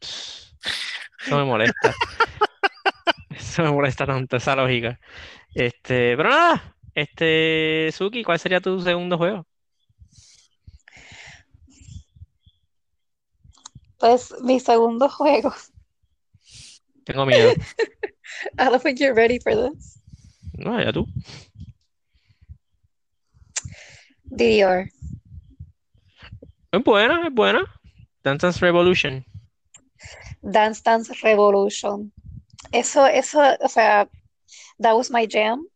[0.00, 1.94] Eso me molesta.
[3.30, 4.98] Eso me molesta tanto esa lógica.
[5.54, 9.46] Este, pero nada, este, Suki, ¿cuál sería tu segundo juego?
[13.98, 15.52] Pues mi segundo juego.
[17.04, 17.52] Tengo miedo.
[18.58, 20.00] I don't think you're ready for this.
[20.54, 21.06] No, ya tú.
[24.30, 24.90] DDR.
[26.72, 27.64] Es buena, es buena.
[28.22, 29.24] Dance Dance Revolution.
[30.42, 32.12] Dance Dance Revolution.
[32.72, 34.08] Eso, eso, o sea,
[34.78, 35.66] that was my jam.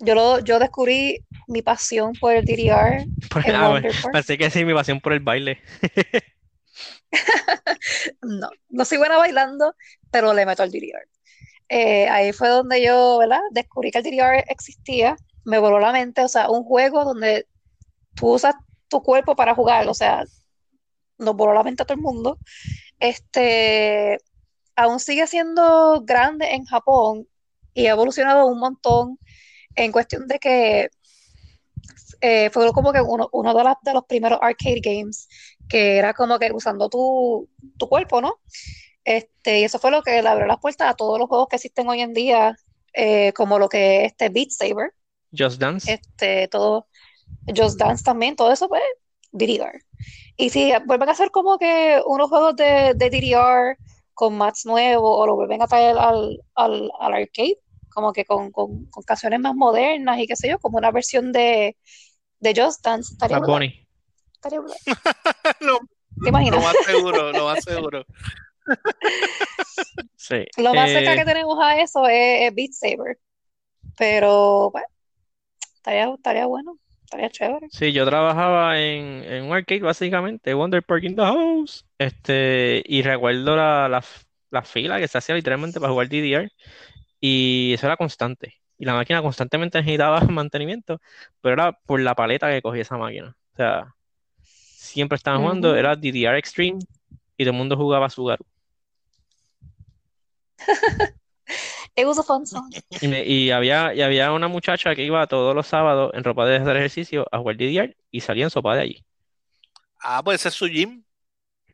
[0.00, 3.80] Yo, lo, yo descubrí mi pasión por el DDR Por- ah.
[4.12, 5.60] Pensé que sí, mi pasión por el baile.
[8.20, 9.74] No, no soy buena bailando,
[10.10, 11.08] pero le meto al DDR.
[11.68, 13.40] Eh, ahí fue donde yo, ¿verdad?
[13.52, 17.46] Descubrí que el DDR existía, me voló la mente, o sea, un juego donde
[18.16, 18.54] tú usas
[18.88, 20.24] tu cuerpo para jugar, o sea,
[21.18, 22.38] nos voló la mente a todo el mundo.
[23.00, 24.18] Este,
[24.76, 27.28] aún sigue siendo grande en Japón
[27.74, 29.18] y ha evolucionado un montón
[29.74, 30.88] en cuestión de que
[32.20, 35.28] eh, fue como que uno, uno de, las- de los primeros arcade games
[35.68, 38.40] que era como que usando tu, tu cuerpo, ¿no?
[39.04, 41.56] Este, y eso fue lo que le abrió las puertas a todos los juegos que
[41.56, 42.56] existen hoy en día,
[42.92, 44.92] eh, como lo que es este Beat Saber,
[45.36, 45.92] Just Dance.
[45.92, 46.88] este, todo,
[47.54, 48.82] Just Dance también, todo eso, pues,
[49.32, 49.80] DDR.
[50.36, 53.76] Y si vuelven a hacer como que unos juegos de, de DDR
[54.14, 57.58] con mats nuevos o lo vuelven a traer al, al, al arcade,
[57.90, 61.32] como que con, con, con canciones más modernas y qué sé yo, como una versión
[61.32, 61.76] de,
[62.40, 63.86] de Just Dance, estaría Bunny.
[64.34, 64.60] estaría
[65.60, 65.78] lo,
[66.22, 66.62] ¿Te lo imaginas?
[66.62, 68.04] más seguro, lo más seguro.
[70.16, 70.44] Sí.
[70.56, 73.18] Lo más cerca Eh, que tenemos a eso es, es Beat Saber.
[73.96, 74.86] Pero, bueno,
[75.76, 77.68] estaría, estaría bueno, estaría chévere.
[77.70, 81.84] Sí, yo trabajaba en, en un arcade básicamente, Wonder Park in the House.
[81.98, 84.04] Este, y recuerdo la, la,
[84.50, 86.52] la fila que se hacía literalmente para jugar DDR.
[87.20, 88.54] Y eso era constante.
[88.78, 91.00] Y la máquina constantemente necesitaba mantenimiento,
[91.40, 93.36] pero era por la paleta que cogía esa máquina.
[93.54, 93.94] O sea,
[94.42, 96.78] siempre estaban jugando, era DDR Extreme
[97.36, 98.44] y todo el mundo jugaba Sugaru.
[101.96, 102.72] It was a fun song.
[103.00, 106.46] Y, me- y había, y había una muchacha que iba todos los sábados en ropa
[106.46, 109.04] de hacer ejercicio a jugar DDR y salía en sopa de allí.
[110.00, 111.04] Ah, pues ese es su gym.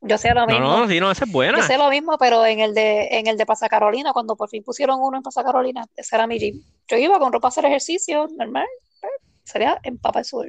[0.01, 0.77] Yo sé lo No, mismo.
[0.81, 1.67] no, sí, no, esa es Yo buena.
[1.67, 4.63] sé lo mismo, pero en el de, en el de Pasa Carolina, cuando por fin
[4.65, 6.63] pusieron uno en Pasa Carolina, ese era mi gym.
[6.89, 8.67] Yo iba con ropa a hacer ejercicio, normal,
[9.45, 10.49] sería en papa de sudor.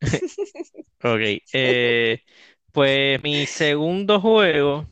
[1.02, 1.20] Ok,
[1.52, 2.22] eh,
[2.72, 4.86] pues mi segundo juego,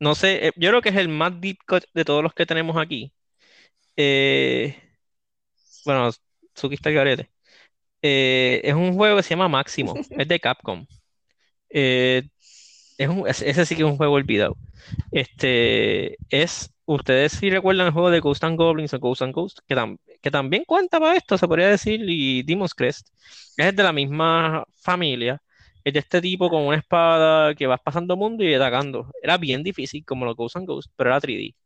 [0.00, 2.46] no sé, eh, yo creo que es el más deep cut de todos los que
[2.46, 3.12] tenemos aquí.
[3.96, 4.76] Eh,
[5.84, 6.10] bueno,
[6.54, 7.30] Suki está garete.
[8.02, 10.86] Eh, es un juego que se llama Máximo, es de Capcom.
[11.70, 12.24] Eh,
[12.98, 14.56] es un- ese sí que es un juego olvidado.
[15.12, 19.60] Este es, ustedes si recuerdan el juego de Ghost and Goblins o Ghost and Ghost,
[19.68, 23.08] que, tam- que también cuenta para esto, se podría decir, y Demon's Crest,
[23.56, 25.42] es de la misma familia.
[25.90, 29.10] Es de este tipo con una espada que vas pasando mundo y atacando.
[29.22, 31.56] Era bien difícil, como los Ghost and Ghost, pero era 3D.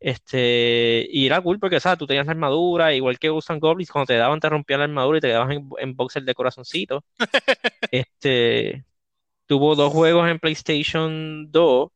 [0.00, 1.98] Este, y era cool porque, ¿sabes?
[1.98, 5.18] Tú tenías la armadura, igual que and Goblins, cuando te daban, te rompían la armadura
[5.18, 7.04] y te quedabas en, en boxer de corazoncito.
[7.92, 8.84] Este,
[9.46, 11.90] tuvo dos juegos en PlayStation 2.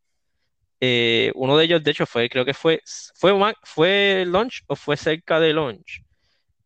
[0.81, 2.81] Eh, uno de ellos, de hecho, fue, creo que fue,
[3.15, 3.33] fue,
[3.65, 6.03] fue launch o fue cerca de launch.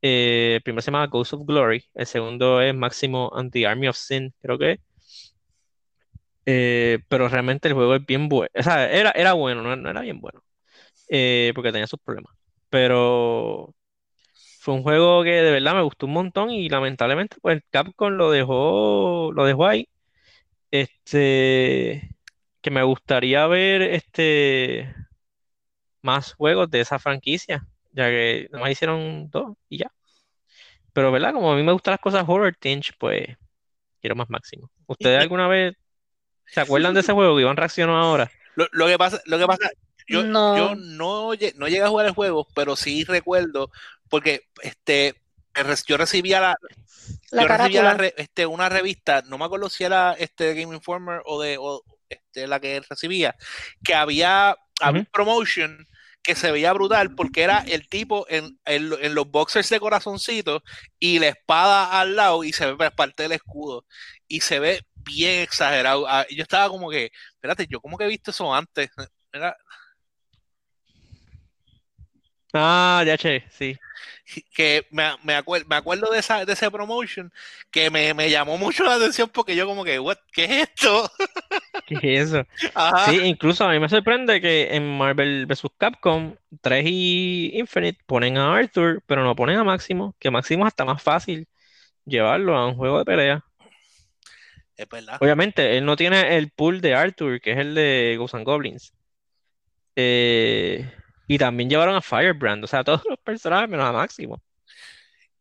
[0.02, 3.88] Eh, el primero se llama Ghost of Glory, el segundo es Máximo and the Army
[3.88, 4.80] of Sin, creo que.
[6.46, 8.50] Eh, pero realmente el juego es bien bueno.
[8.58, 10.42] O sea, era, era bueno, no, no era bien bueno.
[11.08, 12.34] eh, porque tenía sus problemas.
[12.70, 13.74] Pero
[14.60, 18.30] fue un juego que de verdad me gustó un montón y lamentablemente pues Capcom lo
[18.30, 19.88] dejó, lo dejó ahí.
[20.70, 22.10] Este,
[22.62, 24.94] que me gustaría ver este
[26.02, 29.92] más juegos de esa franquicia, ya que nomás hicieron dos y ya.
[30.92, 33.36] Pero verdad, como a mí me gustan las cosas horror tinge, pues
[34.00, 34.70] quiero más máximo.
[34.86, 35.74] ¿Ustedes alguna vez
[36.52, 38.30] se acuerdan de ese juego que Iván reaccionó ahora?
[38.56, 39.70] Lo, lo que pasa, lo que pasa,
[40.06, 40.56] yo No.
[40.56, 43.70] yo no, no llegué a jugar el juego, pero sí recuerdo,
[44.08, 45.14] porque este,
[45.86, 46.56] yo recibía la,
[47.30, 47.94] La yo recibía la carátula.
[47.94, 51.82] re- este, una revista, no me acuerdo si era este Game Informer o de o,
[52.08, 53.36] este, la que recibía,
[53.84, 55.86] que había, había un promotion
[56.22, 60.62] que se veía brutal porque era el tipo en, en, en los boxers de corazoncito
[60.98, 63.86] y la espada al lado y se ve parte del escudo
[64.28, 66.06] y se ve bien exagerado.
[66.08, 68.90] Ah, Yo estaba como que, espérate, yo como que he visto eso antes.
[69.32, 69.56] Era-
[72.52, 73.78] Ah, ya che, sí.
[74.54, 77.32] que me, me, acuer- me acuerdo de, esa, de ese promotion
[77.70, 80.16] que me, me llamó mucho la atención porque yo como que, "What?
[80.32, 81.08] ¿qué es esto?
[81.86, 82.44] ¿Qué es eso?
[82.74, 83.04] Ajá.
[83.10, 85.62] Sí, incluso a mí me sorprende que en Marvel vs.
[85.78, 90.68] Capcom 3 y Infinite ponen a Arthur, pero no ponen a Máximo, que Máximo es
[90.68, 91.46] hasta más fácil
[92.04, 93.44] llevarlo a un juego de pelea.
[94.80, 95.18] Es verdad.
[95.20, 98.94] Obviamente, él no tiene el pool de Arthur, que es el de Ghosts and Goblins.
[99.94, 100.90] Eh,
[101.26, 104.40] y también llevaron a Firebrand, o sea, todos los personajes menos a Máximo.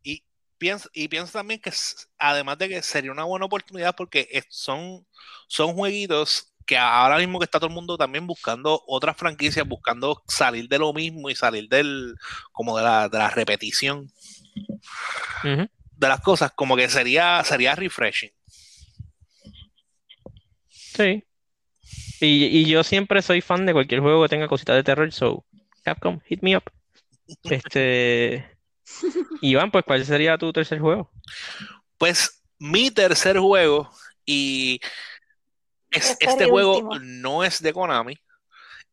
[0.04, 0.26] Y
[0.58, 1.72] pienso, y pienso también que
[2.18, 5.06] además de que sería una buena oportunidad porque son,
[5.48, 10.22] son jueguitos que ahora mismo que está todo el mundo también buscando otras franquicias, buscando
[10.28, 12.14] salir de lo mismo y salir del,
[12.52, 14.12] como de la, de la repetición
[15.44, 18.32] de las cosas, como que sería, sería refreshing.
[21.00, 21.24] Sí.
[22.22, 25.46] Y, y yo siempre soy fan de cualquier juego que tenga cositas de terror, so
[25.84, 26.64] Capcom, hit me up.
[27.44, 28.58] Este.
[29.42, 31.12] Iván, pues, ¿cuál sería tu tercer juego?
[31.98, 33.90] Pues mi tercer juego,
[34.26, 34.80] y
[35.92, 37.00] es- este y juego último.
[37.00, 38.16] no es de Konami,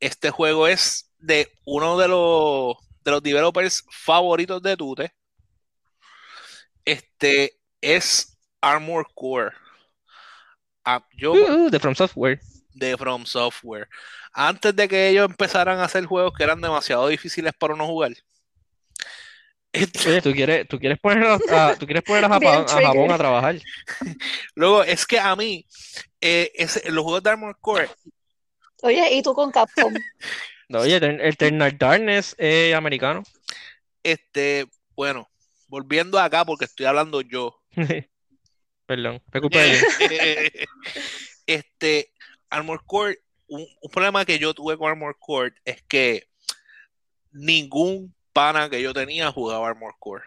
[0.00, 5.12] este juego es de uno de los, de los developers favoritos de Tute.
[6.84, 9.52] Este es Armor Core.
[10.86, 12.40] Ah, yo Uh, de From Software.
[12.74, 13.88] de From Software.
[14.32, 18.12] Antes de que ellos empezaran a hacer juegos que eran demasiado difíciles para uno jugar.
[20.06, 21.34] Oye, ¿tú quieres, tú quieres poner a,
[21.70, 23.56] a- tú quieres poner a Japón, a Japón a trabajar?
[24.54, 25.66] Luego, es que a mí,
[26.20, 26.52] eh,
[26.86, 27.88] los juegos de Armor Core,
[28.82, 29.94] Oye, ¿y tú con Capcom?
[30.68, 33.22] No, oye, el Eternal Darkness es americano.
[34.02, 35.28] este, bueno,
[35.68, 37.60] volviendo acá porque estoy hablando yo.
[38.86, 40.68] Perdón, fue culpa de
[41.46, 42.12] este,
[42.48, 46.28] Armor Core, un, un problema que yo tuve con Armor Core es que
[47.32, 50.24] ningún pana que yo tenía jugaba Armor Core.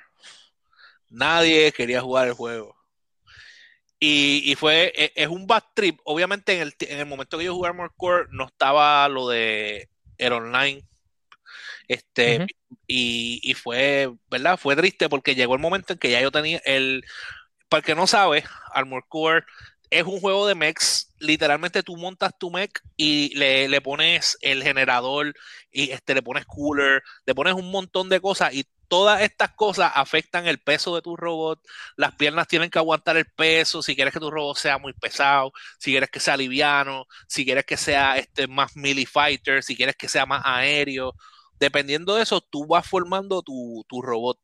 [1.09, 2.75] Nadie quería jugar el juego.
[3.99, 5.99] Y, y fue, e- es un bad trip.
[6.05, 9.89] Obviamente en el, en el momento que yo jugué Armor Core no estaba lo de
[10.17, 10.81] el online.
[11.87, 12.45] Este,
[12.87, 14.57] y, y fue, ¿verdad?
[14.57, 17.03] Fue triste porque llegó el momento en que ya yo tenía el,
[17.69, 19.45] para el que no sabe, Armor Core
[19.89, 21.13] es un juego de mechs.
[21.19, 25.33] Literalmente tú montas tu mech y le, pones el generador
[25.71, 29.91] y este, le pones cooler, le pones un montón de cosas y todas estas cosas
[29.95, 31.59] afectan el peso de tu robot.
[31.95, 33.81] Las piernas tienen que aguantar el peso.
[33.81, 37.65] Si quieres que tu robot sea muy pesado, si quieres que sea liviano, si quieres
[37.65, 41.15] que sea este, más melee fighter, si quieres que sea más aéreo.
[41.59, 44.39] Dependiendo de eso, tú vas formando tu, tu robot.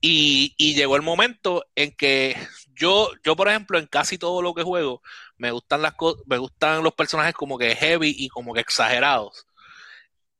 [0.00, 2.36] Y, y llegó el momento en que
[2.74, 5.02] yo, yo, por ejemplo, en casi todo lo que juego,
[5.38, 5.94] me gustan las
[6.26, 9.46] me gustan los personajes como que heavy y como que exagerados.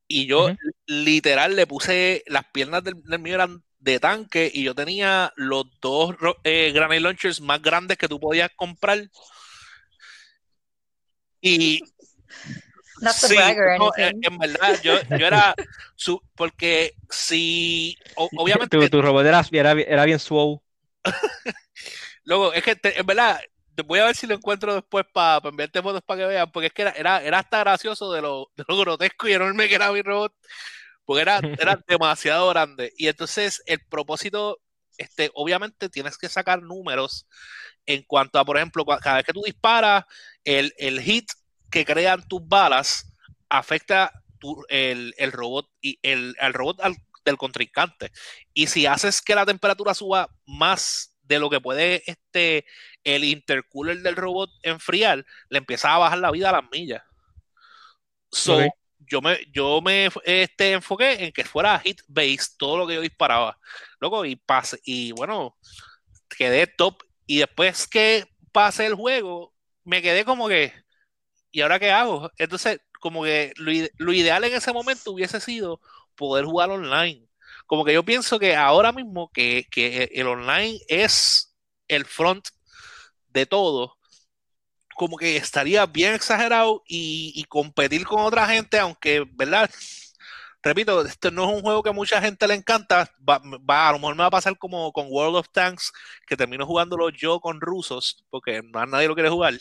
[0.06, 0.50] Y yo
[0.86, 5.66] literal le puse las piernas del, del mío eran de tanque y yo tenía los
[5.80, 9.10] dos eh, granate launchers más grandes que tú podías comprar.
[11.40, 11.82] Y
[13.00, 14.22] Not Sí, no, anything.
[14.22, 15.56] en verdad, yo, yo era
[15.96, 20.60] su, porque si o- obviamente Tu, tu robot era, era, era bien swole.
[22.24, 23.40] Luego, es que te- en verdad,
[23.74, 26.68] te voy a ver si lo encuentro después para enviarte fotos para que vean, porque
[26.68, 29.74] es que era, era, era hasta gracioso de lo, de lo grotesco y enorme que
[29.74, 30.32] era mi robot,
[31.04, 32.92] porque era, era demasiado grande.
[32.96, 34.60] Y entonces el propósito,
[34.98, 37.26] este, obviamente tienes que sacar números
[37.86, 40.04] en cuanto a, por ejemplo, cada vez que tú disparas,
[40.44, 41.26] el, el hit
[41.74, 43.12] que crean tus balas
[43.48, 48.12] afecta tu- el, el robot y el, al robot al- del contrincante.
[48.52, 52.64] Y si haces que la temperatura suba más de lo que puede este,
[53.02, 57.02] el intercooler del robot enfriar, le empieza a bajar la vida a las millas.
[58.30, 58.60] So,
[59.00, 63.00] yo me, yo me este, enfoqué en que fuera hit base todo lo que yo
[63.00, 63.58] disparaba.
[63.98, 65.56] Luego, y pase, y bueno,
[66.38, 67.02] quedé top.
[67.26, 70.83] Y después que pasé el juego, me quedé como que,
[71.54, 72.30] ¿y ahora qué hago?
[72.38, 75.80] Entonces, como que lo, lo ideal en ese momento hubiese sido
[76.16, 77.26] poder jugar online.
[77.66, 81.54] Como que yo pienso que ahora mismo que, que el online es
[81.88, 82.48] el front
[83.28, 83.96] de todo,
[84.96, 89.70] como que estaría bien exagerado y, y competir con otra gente, aunque, ¿verdad?
[90.62, 93.10] Repito, este no es un juego que a mucha gente le encanta.
[93.28, 93.40] Va,
[93.70, 95.92] va- a lo mejor me va a pasar como con World of Tanks,
[96.26, 99.54] que termino jugándolo yo con rusos, porque más nadie lo quiere jugar.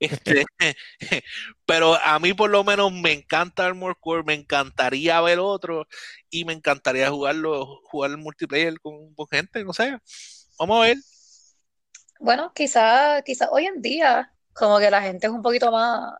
[0.00, 0.44] Este,
[1.66, 5.86] pero a mí por lo menos me encanta Armor Core, me encantaría ver otro
[6.30, 9.98] y me encantaría jugarlo, jugar el multiplayer con, con gente, no sé.
[10.58, 10.96] Vamos a ver.
[12.20, 16.14] Bueno, quizá, quizá hoy en día, como que la gente es un poquito más,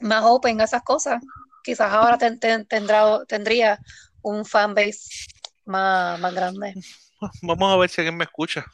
[0.00, 1.22] más open a esas cosas.
[1.62, 3.80] Quizás ahora ten- ten- tendrá, tendría
[4.22, 5.26] un fanbase
[5.64, 6.74] más, más grande.
[7.42, 8.66] Vamos a ver si alguien me escucha.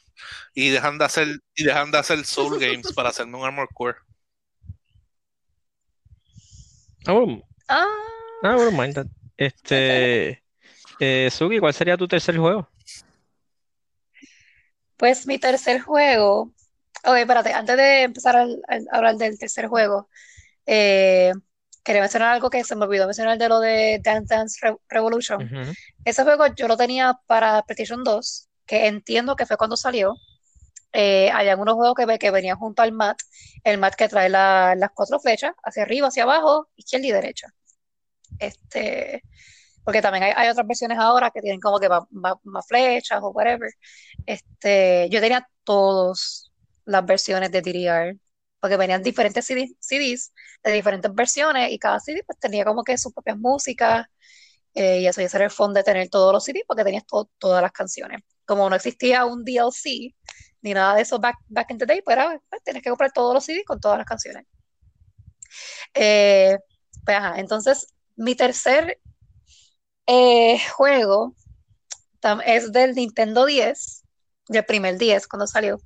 [0.55, 3.99] Y dejan de hacer, y dejan de hacer Soul Games para hacerme un Armor Core.
[7.07, 7.87] I wouldn't, Ah,
[8.43, 9.07] I wouldn't mind that.
[9.37, 10.43] Este,
[10.99, 12.69] eh, Sugi, ¿cuál sería tu tercer juego?
[14.97, 16.53] pues mi tercer juego.
[17.05, 18.47] Ok, espérate, antes de empezar a
[18.93, 20.11] hablar del tercer juego,
[20.67, 21.33] eh,
[21.83, 25.51] quería mencionar algo que se me olvidó mencionar de lo de Dance Dance Re- Revolution.
[26.05, 30.17] Ese juego yo lo tenía para PlayStation 2, que entiendo que fue cuando salió.
[30.93, 33.19] eh, había unos juegos que, que venían junto al mat,
[33.65, 37.49] el mat que trae la- las cuatro flechas, hacia arriba, hacia abajo, izquierda y derecha.
[38.39, 39.23] Este,
[39.85, 41.89] porque también hay, otras versiones ahora que tienen como que
[42.45, 43.71] más flechas o whatever.
[44.27, 46.53] Este, yo tenía todas
[46.87, 48.19] las versiones de DDR,
[48.61, 50.33] porque venían diferentes CD CDs
[50.65, 54.07] de diferentes versiones y cada CD pues tenía como que sus propias músicas
[54.75, 57.07] eh, y eso, y ese era el fun de tener todos los CDs porque tenías
[57.07, 58.23] to- todas las canciones.
[58.47, 60.15] Como no existía un DLC
[60.63, 63.13] ni nada de eso back, back in the day, pues era, pues, tienes que comprar
[63.13, 64.47] todos los CDs con todas las canciones.
[65.95, 66.59] Eh,
[67.05, 68.99] pues, ajá, entonces, mi tercer
[70.07, 71.35] eh, juego
[72.47, 74.05] es del Nintendo 10,
[74.49, 75.81] del primer 10 cuando salió.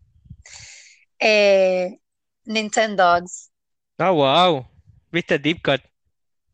[1.19, 1.99] Eh,
[2.45, 3.51] Nintendogs.
[3.99, 4.67] Ah, wow.
[5.13, 5.81] ¿Viste Deep Cut?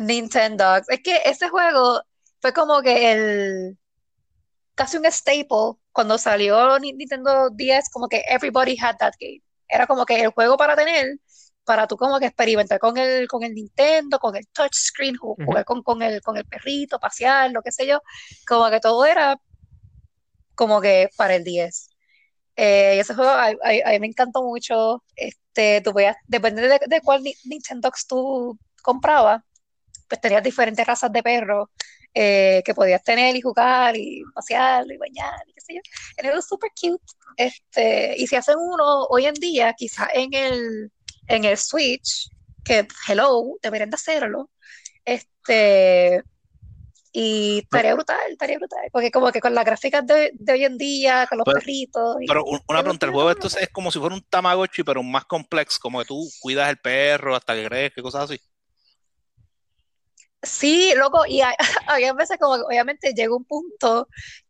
[0.00, 0.88] Nintendogs.
[0.88, 2.02] Es que ese juego
[2.40, 3.78] fue como que el
[4.74, 9.42] casi un staple cuando salió Ni- Nintendo 10, como que everybody had that game.
[9.68, 11.18] Era como que el juego para tener,
[11.64, 15.44] para tú como que experimentar con el, con el Nintendo, con el touchscreen, ju- Ujú.
[15.44, 18.00] jugar con, con el, con el perrito, pasear, lo que sé yo.
[18.46, 19.38] Como que todo era
[20.54, 21.90] como que para el 10.
[22.56, 25.02] Eh, ese juego a, a- a mí me encantó mucho.
[25.16, 29.42] Este, tú podías, depende de, de cuál Ni- Nintendogs tú comprabas,
[30.08, 31.68] pues tenías diferentes razas de perros
[32.12, 35.80] eh, que podías tener y jugar y pasearlo y bañar y qué sé yo.
[36.16, 37.04] Era súper cute.
[37.36, 40.92] Este, y si hacen uno hoy en día, quizás en el,
[41.28, 42.28] en el Switch,
[42.64, 44.50] que hello, deberían de hacerlo.
[45.04, 46.22] Este,
[47.12, 48.88] y estaría brutal, estaría brutal.
[48.92, 52.16] Porque como que con las gráficas de, de hoy en día, con los Pero- perritos.
[52.20, 55.02] y- Pero un- una pregunta, el juego entonces es como si fuera un Tamagotchi, pero
[55.02, 58.40] más complex, como que tú cuidas el perro hasta que crezca, cosas así.
[60.42, 61.54] Sí, loco, y hay-
[61.86, 64.08] había veces como que obviamente llega un punto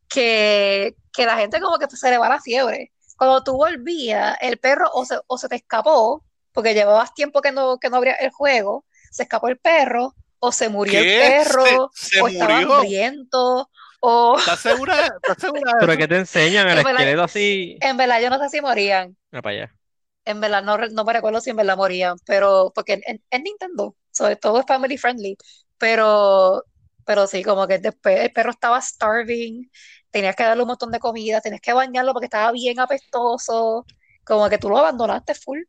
[0.09, 2.93] que, que la gente como que se le va la fiebre.
[3.17, 6.23] Cuando tú volvías, el perro o se, o se te escapó,
[6.53, 10.51] porque llevabas tiempo que no, que no abría el juego, se escapó el perro, o
[10.51, 11.17] se murió el ¿Qué?
[11.17, 12.59] perro, ¿Se, se o estaba murió?
[12.59, 15.13] hambriento, o ¿Estás segura?
[15.17, 15.97] ¿Estás segura de ¿Pero eso?
[15.97, 16.67] qué te enseñan?
[16.67, 16.79] El verdad.
[16.79, 17.81] esqueleto así.
[17.81, 19.77] en verdad yo no sé si morían, Ah, para allá.
[20.25, 23.95] en verdad no, no me recuerdo si en verdad morían, pero porque en, en Nintendo,
[24.11, 25.37] sobre todo es family friendly,
[25.81, 26.63] pero,
[27.05, 29.67] pero sí, como que después el perro estaba starving,
[30.11, 33.83] tenías que darle un montón de comida, tenías que bañarlo porque estaba bien apestoso,
[34.23, 35.61] como que tú lo abandonaste full,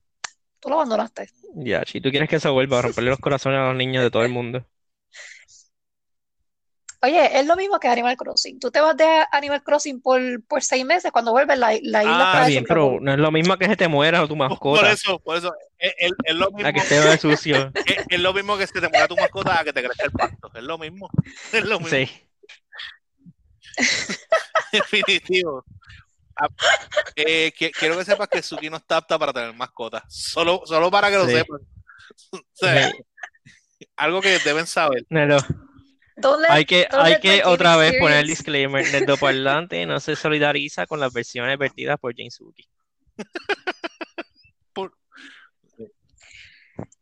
[0.60, 1.30] tú lo abandonaste.
[1.54, 4.10] Ya, si tú quieres que se vuelva a romperle los corazones a los niños de
[4.10, 4.66] todo el mundo.
[7.04, 8.60] Oye, es lo mismo que Animal Crossing.
[8.60, 12.30] Tú te vas de Animal Crossing por, por seis meses, cuando vuelves la, la isla
[12.30, 14.92] Ah, Está bien, pero no es lo mismo que se te muera tu Por mascota.
[14.92, 15.52] eso, por eso.
[15.78, 17.72] Es, es- es lo mismo, A que esté sucio.
[17.86, 20.12] es, es lo mismo que se te muera tu mascota a que te crezca el
[20.12, 20.50] pasto.
[20.54, 21.10] Es lo mismo.
[21.52, 21.90] Es lo mismo.
[21.96, 22.08] Sí.
[24.72, 25.64] Definitivo.
[26.36, 26.48] Ah,
[27.16, 30.02] eh, qui- quiero que sepas que Suki no está apta para tener mascotas.
[30.08, 31.32] Solo, solo para que lo Sí.
[31.32, 31.58] sepan.
[32.32, 32.98] O sea, Sí.
[33.96, 35.04] algo que deben saber.
[35.10, 35.38] Nelo,
[36.16, 38.84] Don't let- hay que, don't hay que otra vez poner el disclaimer.
[39.20, 42.38] Parlante no se solidariza con las versiones vertidas por James.
[44.72, 44.96] Por-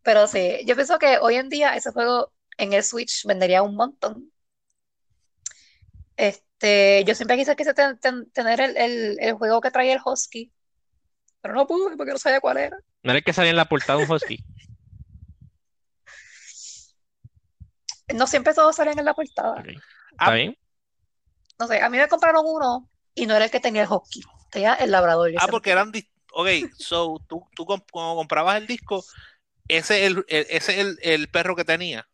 [0.03, 3.75] Pero sí, yo pienso que hoy en día ese juego en el Switch vendería un
[3.75, 4.31] montón.
[6.17, 10.01] Este, yo siempre quise, quise ten- ten- tener el, el- el juego que traía el
[10.05, 10.53] Husky,
[11.41, 12.77] pero no pude porque no sabía cuál era.
[13.03, 14.39] No era el que salía en la portada de un husky.
[18.15, 19.61] No siempre todos salían en la portada.
[19.61, 19.69] Ok.
[20.13, 20.57] ¿Está bien?
[21.59, 24.23] No sé, a mí me compraron uno y no era el que tenía el Husky,
[24.51, 25.31] tenía el labrador.
[25.39, 25.93] Ah, porque eran.
[25.93, 26.47] dis- Ok,
[26.79, 29.05] so tú, tú comp- cuando comprabas el disco,
[29.67, 32.07] ese es el, el- ese es el, el perro que tenía.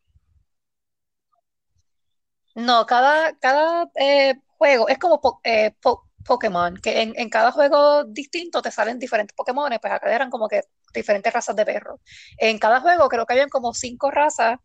[2.55, 7.51] No, cada, cada eh, juego es como po- eh, po- Pokémon, que en, en cada
[7.51, 11.99] juego distinto te salen diferentes Pokémon, pues acá eran como que diferentes razas de perros.
[12.37, 14.57] En cada juego creo que habían como cinco razas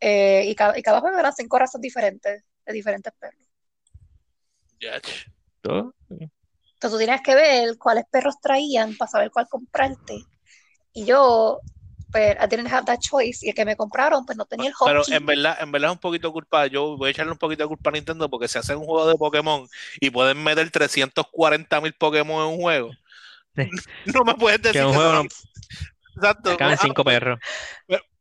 [0.00, 3.44] eh, y, cada, y cada juego eran cinco razas diferentes, de diferentes perros.
[5.60, 10.22] Entonces tú tienes que ver cuáles perros traían para saber cuál comprarte.
[10.92, 11.60] Y yo,
[12.12, 13.44] pues, I didn't have that choice.
[13.44, 15.14] Y el que me compraron, pues no tenía el Pero Husky.
[15.14, 16.66] en verdad, en verdad es un poquito culpa.
[16.68, 19.08] Yo voy a echarle un poquito de culpa a Nintendo porque si hacen un juego
[19.08, 19.68] de Pokémon
[20.00, 22.90] y pueden meter 340 mil Pokémon en un juego,
[23.56, 23.68] Sí.
[24.14, 25.22] no me puedes decir Que un juego no-
[26.16, 26.56] Exacto.
[26.56, 27.38] caben Ah, cinco perros.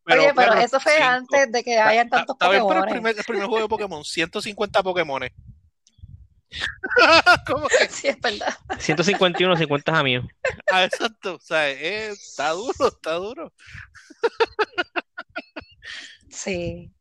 [0.07, 1.07] Oye, pero claro, eso fue cinco.
[1.07, 4.83] antes de que hayan tantos bien, pero el primer, el primer juego de Pokémon, 150
[4.83, 5.31] Pokémones.
[7.47, 7.89] ¿Cómo que?
[7.89, 8.53] Sí, es verdad.
[8.79, 10.17] 151, 50 es a mí.
[10.71, 11.35] Ah, exacto.
[11.35, 13.53] O sea, eh, está duro, está duro.
[16.29, 16.91] Sí.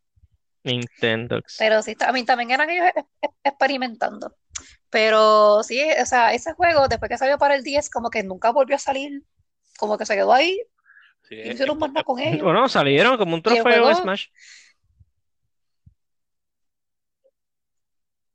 [0.63, 1.41] Nintendo.
[1.59, 2.87] Pero sí, a mí también eran ellos
[3.45, 4.37] experimentando.
[4.91, 8.51] Pero sí, o sea, ese juego, después que salió para el 10, como que nunca
[8.51, 9.23] volvió a salir,
[9.79, 10.61] como que se quedó ahí,
[11.29, 12.43] Sí, es- no hicieron más nada con ellos.
[12.43, 14.27] Bueno, salieron como un trofeo de Smash.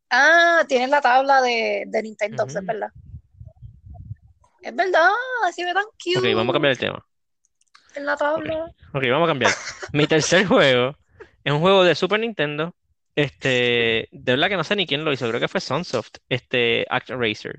[0.09, 2.89] Ah, tienen la tabla de, de Nintendo, es verdad.
[4.61, 5.09] Es verdad,
[5.45, 7.05] así ve tan cute Ok, vamos a cambiar el tema.
[7.95, 8.71] en la tabla.
[8.93, 9.51] Ok, vamos a cambiar.
[9.93, 10.95] Mi tercer juego
[11.43, 12.75] es un juego de Super Nintendo.
[13.15, 16.85] Este, de verdad que no sé ni quién lo hizo, creo que fue Sunsoft, este
[16.89, 17.55] Act Racer.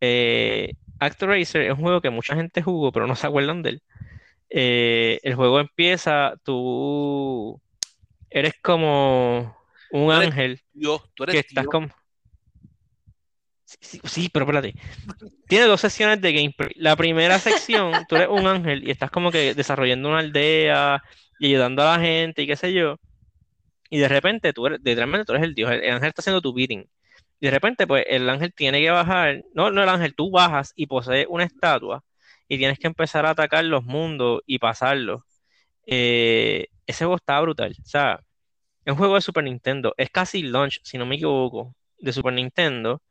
[0.00, 3.70] Eh, Act Racer es un juego que mucha gente jugó, pero no se acuerdan de
[3.70, 3.82] él.
[4.50, 7.60] Eh, el juego empieza, tú
[8.30, 9.56] eres como
[9.90, 11.70] un Tú eres ángel Dios, tú eres que estás Dios.
[11.70, 11.88] como...
[13.64, 14.74] Sí, sí, sí, pero espérate.
[15.48, 16.72] Tiene dos secciones de gameplay.
[16.76, 21.02] La primera sección, tú eres un ángel y estás como que desarrollando una aldea
[21.38, 22.96] y ayudando a la gente y qué sé yo.
[23.90, 25.70] Y de repente tú eres, literalmente tú eres el dios.
[25.72, 26.88] El, el ángel está haciendo tu bidding.
[27.40, 29.42] De repente, pues, el ángel tiene que bajar.
[29.54, 32.04] No, no el ángel, tú bajas y posees una estatua
[32.48, 35.22] y tienes que empezar a atacar los mundos y pasarlos.
[35.86, 37.74] Eh, ese juego está brutal.
[37.82, 38.20] O sea,
[38.84, 39.94] es un juego de Super Nintendo.
[39.96, 43.02] Es casi launch, si no me equivoco, de Super Nintendo.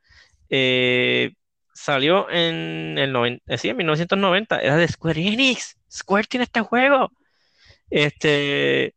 [0.50, 1.34] Eh,
[1.74, 4.60] salió en el noven- eh, sí, en 1990.
[4.62, 5.78] Era de Square Enix.
[5.92, 7.12] Square tiene este juego.
[7.90, 8.96] Este,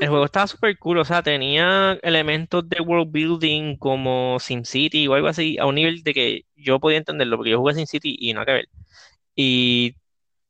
[0.00, 0.98] el juego estaba súper cool.
[0.98, 6.02] O sea, tenía elementos de world building como SimCity o algo así, a un nivel
[6.02, 8.68] de que yo podía entenderlo, porque yo jugué SimCity y nada que ver.
[9.34, 9.96] Y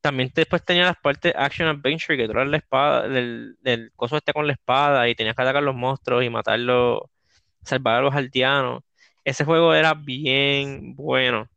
[0.01, 4.17] también después tenía las partes Action Adventure, que tú eras la espada, del, del coso
[4.17, 7.01] este con la espada y tenías que atacar los monstruos y matarlos,
[7.63, 8.83] salvar a los aldeanos.
[9.23, 11.49] Ese juego era bien bueno.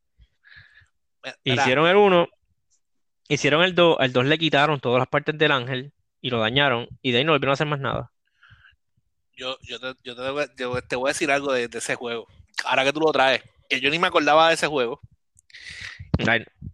[1.43, 2.29] Hicieron el 1,
[3.29, 6.89] hicieron el 2, al 2 le quitaron todas las partes del ángel y lo dañaron
[7.03, 8.11] y de ahí no volvieron a hacer más nada.
[9.37, 11.95] yo, yo, te, yo te voy- yo te voy a decir algo de, de ese
[11.95, 12.27] juego.
[12.64, 15.01] Ahora que tú lo traes, que yo ni me acordaba de ese juego.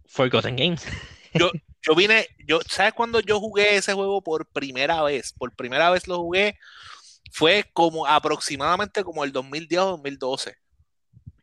[0.07, 0.85] Forgotten Games.
[1.85, 5.33] Yo vine, yo, ¿sabes cuándo yo jugué ese juego por primera vez?
[5.33, 6.57] Por primera vez lo jugué,
[7.33, 10.55] fue como aproximadamente como el 2010 o 2012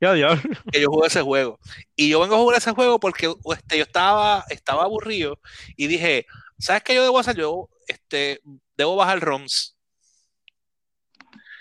[0.01, 0.40] Ya, diablo.
[0.72, 1.59] que yo jugué ese juego.
[1.94, 5.38] Y yo vengo a jugar ese juego porque este, yo estaba, estaba aburrido
[5.76, 6.24] y dije,
[6.59, 7.36] ¿sabes qué yo debo hacer?
[7.36, 8.41] Yo este,
[8.76, 9.76] debo bajar ROMs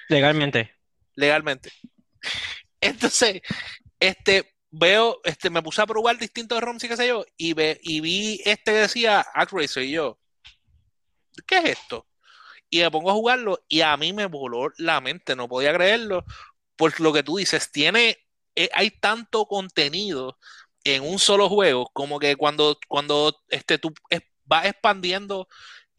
[0.09, 0.73] Legalmente.
[1.15, 1.71] legalmente.
[2.81, 3.41] Entonces,
[3.99, 7.79] este, veo, este, me puse a probar distintos ROMs y qué sé yo, y, ve,
[7.83, 10.19] y vi este que decía ActRacer y yo,
[11.45, 12.07] ¿qué es esto?
[12.69, 16.23] Y me pongo a jugarlo y a mí me voló la mente, no podía creerlo,
[16.75, 18.17] por lo que tú dices, tiene,
[18.55, 20.37] eh, hay tanto contenido
[20.83, 25.47] en un solo juego, como que cuando, cuando este, tú es- vas expandiendo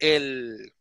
[0.01, 0.73] el,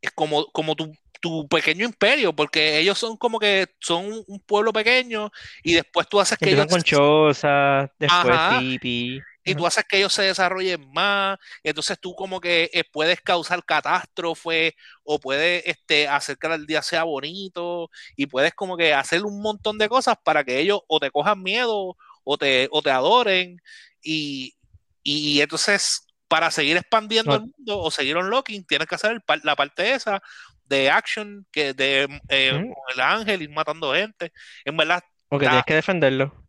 [0.00, 0.92] es como, como tu,
[1.24, 5.30] tu pequeño imperio, porque ellos son como que son un, pueblo pequeño
[5.62, 8.58] y después tú haces que ellos con chozas, después Ajá.
[8.58, 9.22] tipi.
[9.42, 13.22] y tú haces que ellos se desarrollen más, y entonces tú como que eh, puedes
[13.22, 18.92] causar catástrofe o puedes este, hacer que el día sea bonito y puedes como que
[18.92, 22.82] hacer un montón de cosas para que ellos o te cojan miedo o te, o
[22.82, 23.62] te adoren
[24.02, 24.54] y,
[25.02, 27.36] y entonces para seguir expandiendo No.
[27.36, 30.22] el mundo o seguir unlocking tienes que hacer el la parte esa
[30.64, 34.32] de action que de eh, con el ángel ir matando gente
[34.64, 36.46] en verdad Porque tienes que defenderlo.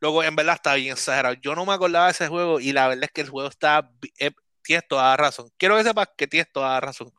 [0.00, 1.34] Luego, en verdad está bien exagerado.
[1.40, 3.90] Yo no me acordaba de ese juego y la verdad es que el juego está.
[4.18, 4.30] eh,
[4.62, 5.48] tienes toda razón.
[5.56, 7.10] Quiero que sepas que tienes toda razón.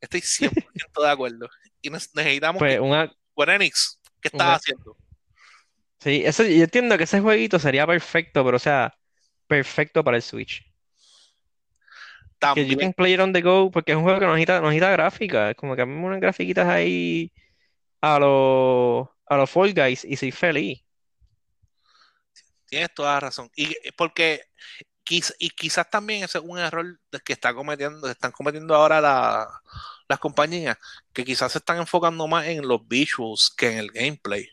[0.00, 1.48] Estoy 100% de acuerdo.
[1.80, 4.96] Y necesitamos Pues que una, Enix, ¿qué estás una- haciendo?
[6.00, 8.96] sí, eso, yo entiendo que ese jueguito sería perfecto, pero o sea,
[9.46, 10.62] perfecto para el Switch.
[12.54, 14.60] Que you can play it on the go, porque es un juego que no necesita,
[14.60, 15.50] no necesita gráfica.
[15.50, 17.32] Es como que a mí unas grafiquitas ahí
[18.00, 20.82] a los a los Fall Guys y soy feliz.
[22.66, 23.50] tienes toda la razón.
[23.54, 24.42] Y eh, porque
[25.04, 29.46] quiz- y quizás también ese es un error que está cometiendo, están cometiendo ahora la-
[30.08, 30.76] las compañías,
[31.12, 34.48] que quizás se están enfocando más en los visuals que en el gameplay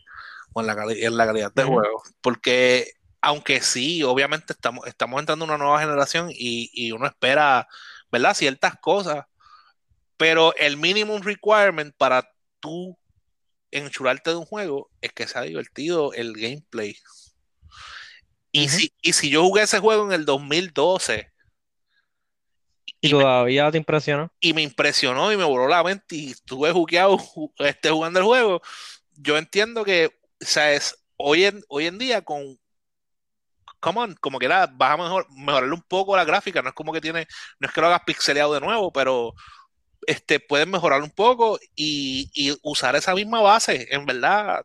[0.52, 2.02] o en la, en la calidad de juego.
[2.20, 2.92] Porque
[3.22, 7.68] aunque sí, obviamente estamos, estamos entrando en una nueva generación y, y uno espera,
[8.12, 8.34] ¿verdad?
[8.34, 9.26] Ciertas cosas,
[10.18, 12.98] pero el minimum requirement para tú
[13.72, 16.96] enchularte de un juego es que sea divertido el gameplay.
[18.52, 21.32] Y, si, y si yo jugué ese juego en el 2012
[23.02, 24.32] Y y me, todavía te impresiona.
[24.40, 28.26] y me impresionó y me voló la mente y estuve jugueado, ju- este, jugando el
[28.26, 28.62] juego,
[29.14, 32.59] yo entiendo que, o sea, es, hoy, en, hoy en día con,
[33.80, 36.74] come on, como que era, vas a mejor, mejorarle un poco la gráfica, no es
[36.74, 37.26] como que tiene,
[37.58, 39.34] no es que lo hagas pixeleado de nuevo, pero
[40.06, 44.64] este, puedes mejorar un poco y, y usar esa misma base, en verdad,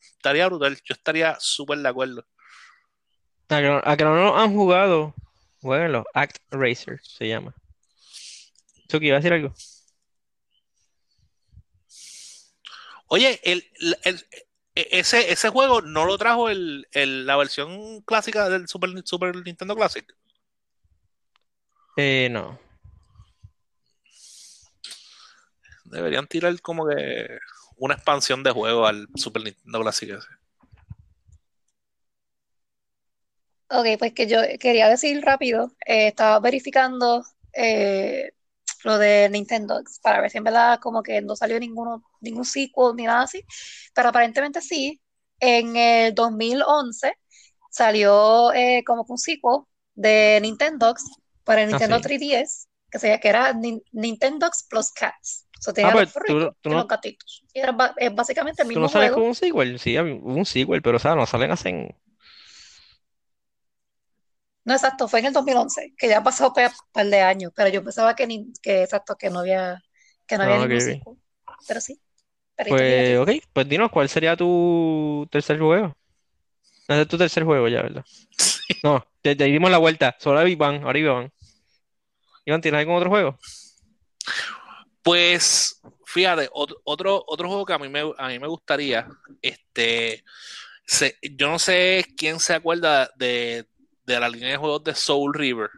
[0.00, 0.76] estaría brutal.
[0.84, 2.26] Yo estaría súper de acuerdo.
[3.48, 5.14] A que, no, a que no lo han jugado,
[5.62, 6.04] jueguenlo.
[6.14, 7.54] Act Racer se llama.
[8.88, 9.54] Chucky, ¿iba a decir algo?
[13.08, 13.64] Oye, el,
[14.02, 14.26] el-
[14.76, 19.74] ese, ese juego no lo trajo el, el- la versión clásica del Super, Super Nintendo
[19.74, 20.04] Classic.
[21.96, 22.58] Eh, no.
[25.84, 27.38] Deberían tirar como que
[27.76, 30.28] una expansión de juego al Super Nintendo Classic ese.
[33.68, 38.30] Ok, pues que yo quería decir rápido, eh, estaba verificando eh,
[38.86, 42.94] lo de Nintendo para ver si en verdad como que no salió ninguno, ningún sequel
[42.96, 43.44] ni nada así,
[43.94, 45.00] pero aparentemente sí.
[45.40, 47.14] En el 2011
[47.70, 49.60] salió eh, como un sequel
[49.94, 51.04] de Nintendogs
[51.44, 52.00] para el Ah, Nintendo sí.
[52.00, 55.46] 3DS, que, se, que era Nin- Nintendogs plus Cats.
[55.60, 57.44] O sea, tenía Ah, los pues tú, tú y no, los gatitos.
[57.52, 59.12] Y era es básicamente el tú mismo no sales juego.
[59.12, 59.78] con un sequel.
[59.78, 61.96] Sí, un sequel, pero o sea, no salen hace.
[64.66, 67.70] No, exacto, fue en el 2011, que ya ha pasado un par de años, pero
[67.70, 69.82] yo pensaba que, ni, que exacto, que no había,
[70.26, 70.82] que no había Ah, ningún ok.
[70.82, 71.14] sequel.
[71.68, 72.00] Pero sí,
[72.68, 75.92] Pues, ok, pues dinos, ¿cuál sería tu tercer juego?
[76.88, 78.04] Ese es tu tercer juego ya, ¿verdad?
[78.84, 80.16] No, te, te dimos la vuelta.
[80.20, 81.32] Solo ahora Iván, ahora Iván.
[82.46, 83.38] Iván, ¿tienes algún otro juego?
[85.02, 89.06] Pues, fíjate, otro, otro, otro juego que a mí me, a mí me gustaría,
[89.40, 90.24] este,
[90.86, 93.66] se- yo no sé quién se acuerda de,
[94.06, 95.70] de la línea de juegos de Soul River.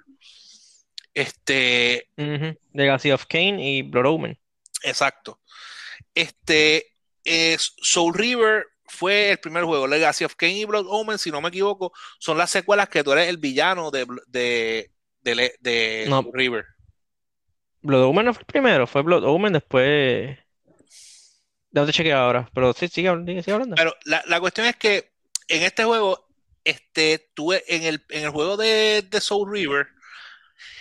[1.15, 2.09] Este,
[2.73, 4.39] Legacy of Kain y Blood Omen.
[4.83, 5.41] exacto.
[6.15, 9.87] Este, es Soul River fue el primer juego.
[9.87, 13.13] Legacy of Kain y Blood Omen, si no me equivoco, son las secuelas que tú
[13.13, 14.91] eres el villano de, de,
[15.61, 16.25] de, No.
[16.33, 16.65] River.
[17.83, 20.39] Blood Omen no fue el primero, fue Blood Omen después.
[21.71, 23.77] Déjame chequear ahora, pero sí, sigue, sigue- sigue hablando.
[23.77, 25.13] Pero la, la cuestión es que
[25.49, 26.28] en este juego,
[26.65, 29.87] este, tuve en el, en el juego de, de Soul River,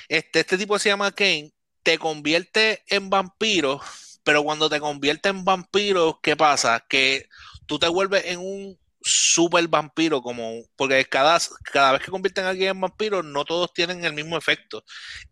[0.10, 1.52] este, este tipo se llama Kane,
[1.84, 3.82] te convierte en vampiro,
[4.24, 6.86] pero cuando te convierte en vampiro, ¿qué pasa?
[6.88, 7.28] Que
[7.66, 11.40] tú te vuelves en un super vampiro, como, porque cada,
[11.72, 14.84] cada vez que convierten a alguien en vampiro, no todos tienen el mismo efecto.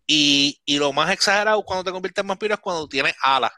[0.07, 3.51] Y, y lo más exagerado cuando te conviertes en vampiro es cuando tienes alas.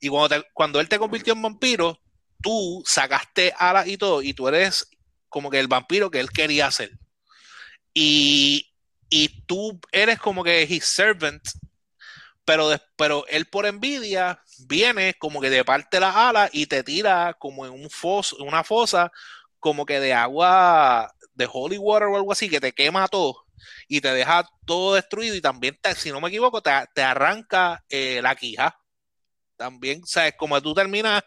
[0.00, 1.98] Y cuando, te- cuando él te convirtió en vampiro,
[2.42, 4.88] tú sacaste alas y todo, y tú eres
[5.28, 6.92] como que el vampiro que él quería ser.
[7.94, 8.72] Y,
[9.08, 11.42] y tú eres como que his servant,
[12.44, 17.34] pero, pero él por envidia viene como que de parte las alas y te tira
[17.38, 17.88] como en un
[18.40, 19.10] una fosa,
[19.58, 23.46] como que de agua, de holy water o algo así, que te quema todo
[23.88, 28.20] y te deja todo destruido y también, si no me equivoco, te, te arranca eh,
[28.22, 28.78] la quija.
[29.56, 30.34] También, ¿sabes?
[30.36, 31.22] Como tú terminas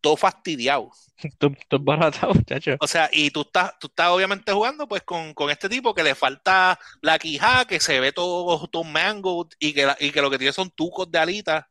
[0.00, 0.90] todo fastidiado.
[1.38, 2.78] Tú, tú baratado, muchacho.
[2.82, 6.02] O sea, y tú estás, tú estás obviamente jugando pues con, con este tipo que
[6.02, 10.22] le falta la quija, que se ve todo, todo mango y que, la- y que
[10.22, 11.64] lo que tiene son tucos de alitas.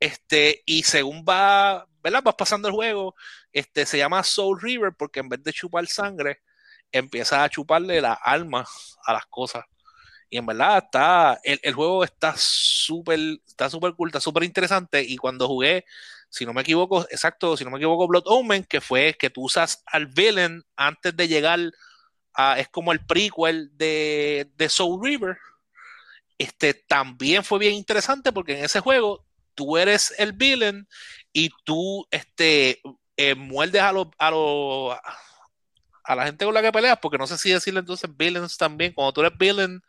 [0.00, 2.22] Este, y según va, ¿verdad?
[2.24, 3.14] Vas pasando el juego,
[3.52, 6.40] este, se llama Soul River porque en vez de chupar sangre,
[6.92, 9.64] empieza a chuparle las almas a las cosas.
[10.30, 15.02] Y en verdad está, el, el juego está súper, está súper cool, está súper interesante.
[15.02, 15.84] Y cuando jugué,
[16.32, 19.42] si no me equivoco, exacto, si no me equivoco, Blood Omen, que fue que tú
[19.42, 21.60] usas al villain antes de llegar
[22.32, 25.36] a, es como el prequel de, de Soul River.
[26.38, 30.88] Este también fue bien interesante porque en ese juego tú eres el villain
[31.34, 32.80] y tú este,
[33.18, 34.96] eh, muerdes a los a los
[36.04, 38.92] a la gente con la que peleas, porque no sé si decirle entonces villains también,
[38.94, 39.80] cuando tú eres villain,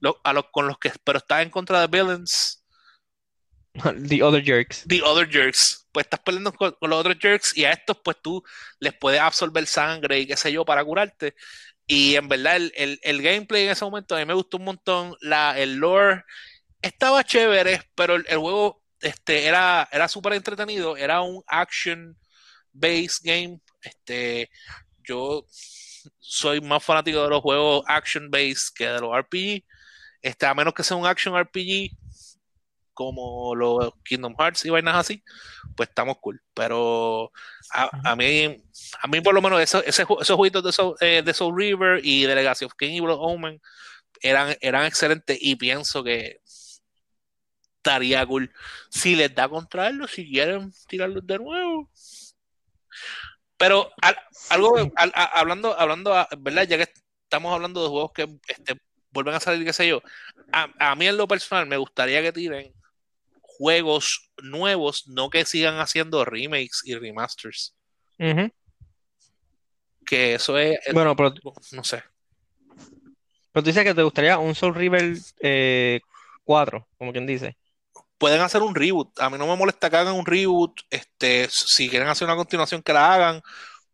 [0.00, 2.64] lo- a los con los que, pero estás en contra de villains,
[4.08, 4.84] The Other Jerks.
[4.86, 8.42] the other jerks, pues estás peleando con, los otros jerks y a estos pues tú
[8.80, 11.34] les puedes absorber sangre y qué sé yo para curarte.
[11.86, 14.64] Y en verdad el, el- el gameplay en ese momento a mí me gustó un
[14.64, 16.24] montón, la, el lore
[16.82, 22.16] estaba chévere, pero el, el juego este, era, era súper entretenido, era un action
[22.72, 23.60] based game.
[23.82, 24.50] Este,
[25.04, 25.46] yo
[26.18, 29.64] soy más fanático de los juegos action based que de los RPG.
[30.22, 31.90] Este, a menos que sea un action RPG
[32.96, 35.22] como los Kingdom Hearts y vainas así,
[35.76, 36.40] pues estamos cool.
[36.54, 37.30] Pero
[37.72, 38.56] a, a mí,
[39.02, 42.00] a mí por lo menos ese ju- esos jueguitos de Soul, eh, de Soul River
[42.02, 43.60] y de Legacy of King y Blood Omen
[44.22, 46.40] eran, eran excelentes y pienso que
[47.76, 48.50] estaría cool
[48.90, 51.90] si les da contrarlo, si quieren tirarlos de nuevo.
[53.58, 54.18] Pero al-
[54.50, 56.64] algo, al- a- hablando, hablando, a- ¿verdad?
[56.66, 56.92] Ya que
[57.24, 58.76] estamos hablando de juegos que este,
[59.10, 60.02] vuelven a salir, qué sé yo,
[60.52, 62.72] a, a mí en lo personal me gustaría que tiren
[63.58, 67.74] juegos nuevos, no que sigan haciendo remakes y remasters.
[70.06, 71.34] Que eso es, Bueno, pero,
[71.72, 72.02] no sé.
[73.52, 76.00] pero tú dices que te gustaría un Soul River eh,
[76.44, 77.56] 4, como quien dice.
[78.18, 79.18] Pueden hacer un reboot.
[79.20, 80.80] A mí no me molesta que hagan un reboot.
[80.88, 83.42] Este, si quieren hacer una continuación, que la hagan.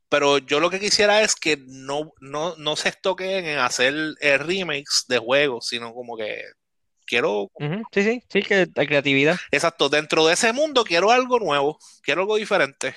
[0.08, 4.36] Pero yo lo que quisiera es que no, no, no se estoquen en hacer eh,
[4.36, 6.44] remakes de juegos, sino como que
[7.06, 7.50] quiero,
[7.92, 9.36] Sí, sí, sí, que hay creatividad.
[9.50, 12.94] exacto, dentro de ese mundo quiero algo nuevo, quiero algo diferente.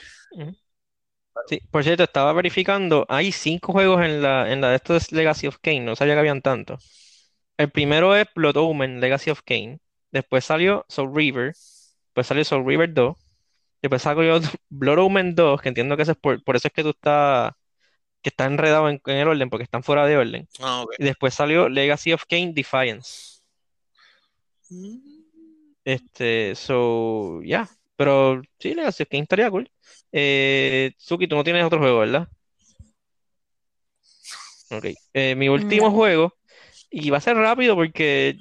[1.48, 5.48] Sí, por cierto, estaba verificando, hay cinco juegos en la, en la de estos Legacy
[5.48, 6.84] of Kain, no sabía que habían tantos.
[7.58, 9.80] El primero es Blood Omen, Legacy of Kain.
[10.12, 11.54] Después salió Soul River.
[12.08, 13.18] Después salió Soul River 2.
[13.82, 14.40] Después salió
[14.70, 17.54] Blood Omen 2, que entiendo que eso es por, por eso es que tú estás,
[18.22, 20.50] que está enredado en, en el orden, porque están fuera de orden.
[20.60, 20.94] Ah, ok.
[20.98, 23.35] Y después salió Legacy of Kain Defiance.
[25.84, 27.70] Este, so, ya.
[27.96, 29.70] Pero sí, Legacy of Kain estaría cool.
[30.12, 32.28] Eh, Suki, tú no tienes otro juego, ¿verdad?
[34.72, 34.86] Ok.
[35.14, 35.92] Eh, mi último No.
[35.92, 36.34] juego,
[36.92, 38.38] y va a ser rápido porque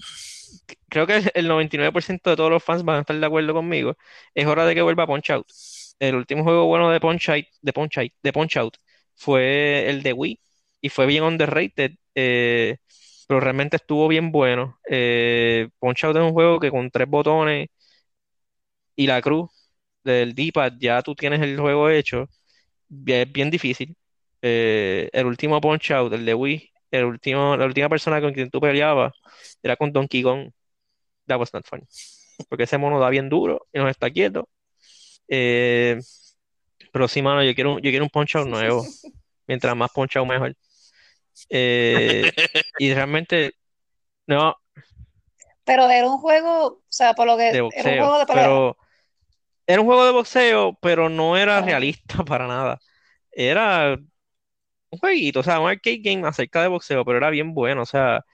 [0.89, 3.97] creo que el 99% de todos los fans van a estar de acuerdo conmigo.
[4.35, 5.47] Es hora de que vuelva Punch Out.
[5.99, 8.77] El último juego bueno de Punch Out, de Punch Out, de Punch Out
[9.17, 10.41] fue el de Wii
[10.81, 12.79] y fue bien underrated, eh,
[13.27, 14.79] pero realmente estuvo bien bueno.
[14.89, 17.69] Eh, Punch Out es un juego que con tres botones
[18.97, 19.51] y la cruz
[20.05, 22.29] del D-pad ya tú tienes el juego hecho.
[23.07, 23.97] Es bien difícil.
[24.43, 28.51] Eh, el último Punch Out, el de Wii, el último, la última persona con quien
[28.51, 29.13] tú peleabas
[29.63, 30.51] era con Donkey Kong.
[31.27, 31.83] That was not fun.
[32.49, 34.49] Porque ese mono da bien duro y no está quieto.
[35.29, 35.99] Eh,
[36.93, 38.87] pero sí, mano, yo quiero, un- yo quiero un Punch Out nuevo.
[39.47, 40.55] Mientras más Punch Out, mejor.
[41.51, 42.31] Eh,
[42.79, 43.55] y realmente,
[44.27, 44.57] no,
[45.65, 48.45] Pero era un juego, o sea, por lo que de era un juego de pelea.
[48.45, 48.77] Pero
[49.67, 52.81] era un juego de boxeo, pero no era realista para nada.
[53.33, 53.97] Era
[54.91, 57.87] un jueguito, o sea, un arcade game acerca de boxeo, pero era bien bueno, o
[57.87, 58.25] sea,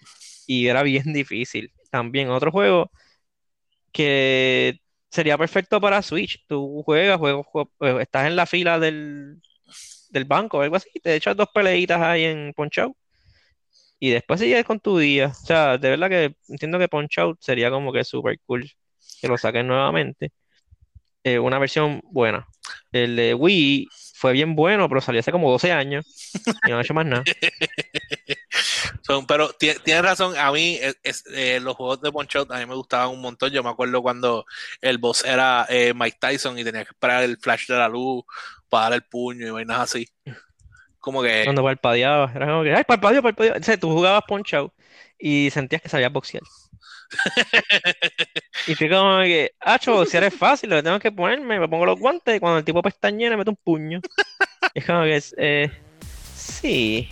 [0.47, 1.73] y era bien difícil.
[1.91, 2.91] También otro juego
[3.93, 4.81] que
[5.11, 6.45] sería perfecto para Switch.
[6.47, 9.41] Tú juegas, juegas, juegas- eh, estás en la fila del,
[10.11, 12.97] del banco o algo así, te echas dos peleitas ahí en Punch Out
[14.01, 15.29] y después sigues con tu día.
[15.29, 18.69] O sea, de verdad que entiendo que Punch Out sería como que super cool
[19.21, 20.33] que lo saquen nuevamente.
[21.23, 22.47] Eh, una versión buena.
[22.93, 26.07] El de Wii fue bien bueno, pero salió hace como 12 años
[26.67, 27.25] y no ha hecho más nada.
[29.27, 32.59] Pero ti- tienes razón, a mí es- es, eh, los juegos de Punch Out a
[32.59, 33.51] mí me gustaban un montón.
[33.51, 34.45] Yo me acuerdo cuando
[34.81, 38.25] el boss era eh, Mike Tyson y tenía que esperar el flash de la luz
[38.69, 40.09] para dar el puño y vainas así.
[40.99, 43.55] Como que Cuando parpadeaba, era como que, ay, parpadeó, parpadeó.
[43.59, 44.73] O sea, tú jugabas Punch Out
[45.19, 46.43] y sentías que sabías boxear.
[48.67, 51.87] Y fue como que, acho, boxear es fácil, lo que tengo que ponerme, me pongo
[51.87, 54.01] los guantes y cuando el tipo pestañea le meto un puño.
[54.75, 55.71] Y es como que, eh,
[56.37, 57.09] sí.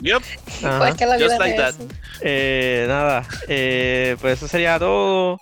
[0.00, 0.22] Yep.
[0.78, 1.86] Pues que la Just vida like es that.
[2.20, 5.40] Eh, nada, eh, pues eso sería todo.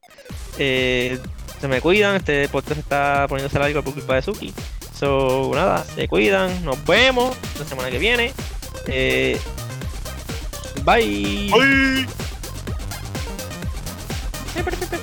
[0.58, 1.18] Eh,
[1.60, 4.54] se me cuidan, este podcast está poniéndose largo por culpa de Suki.
[4.98, 8.32] So, nada, se cuidan, nos vemos la semana que viene.
[8.86, 9.38] Eh,
[10.84, 11.50] bye.
[11.52, 12.06] ¡Ay!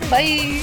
[0.09, 0.61] Bye.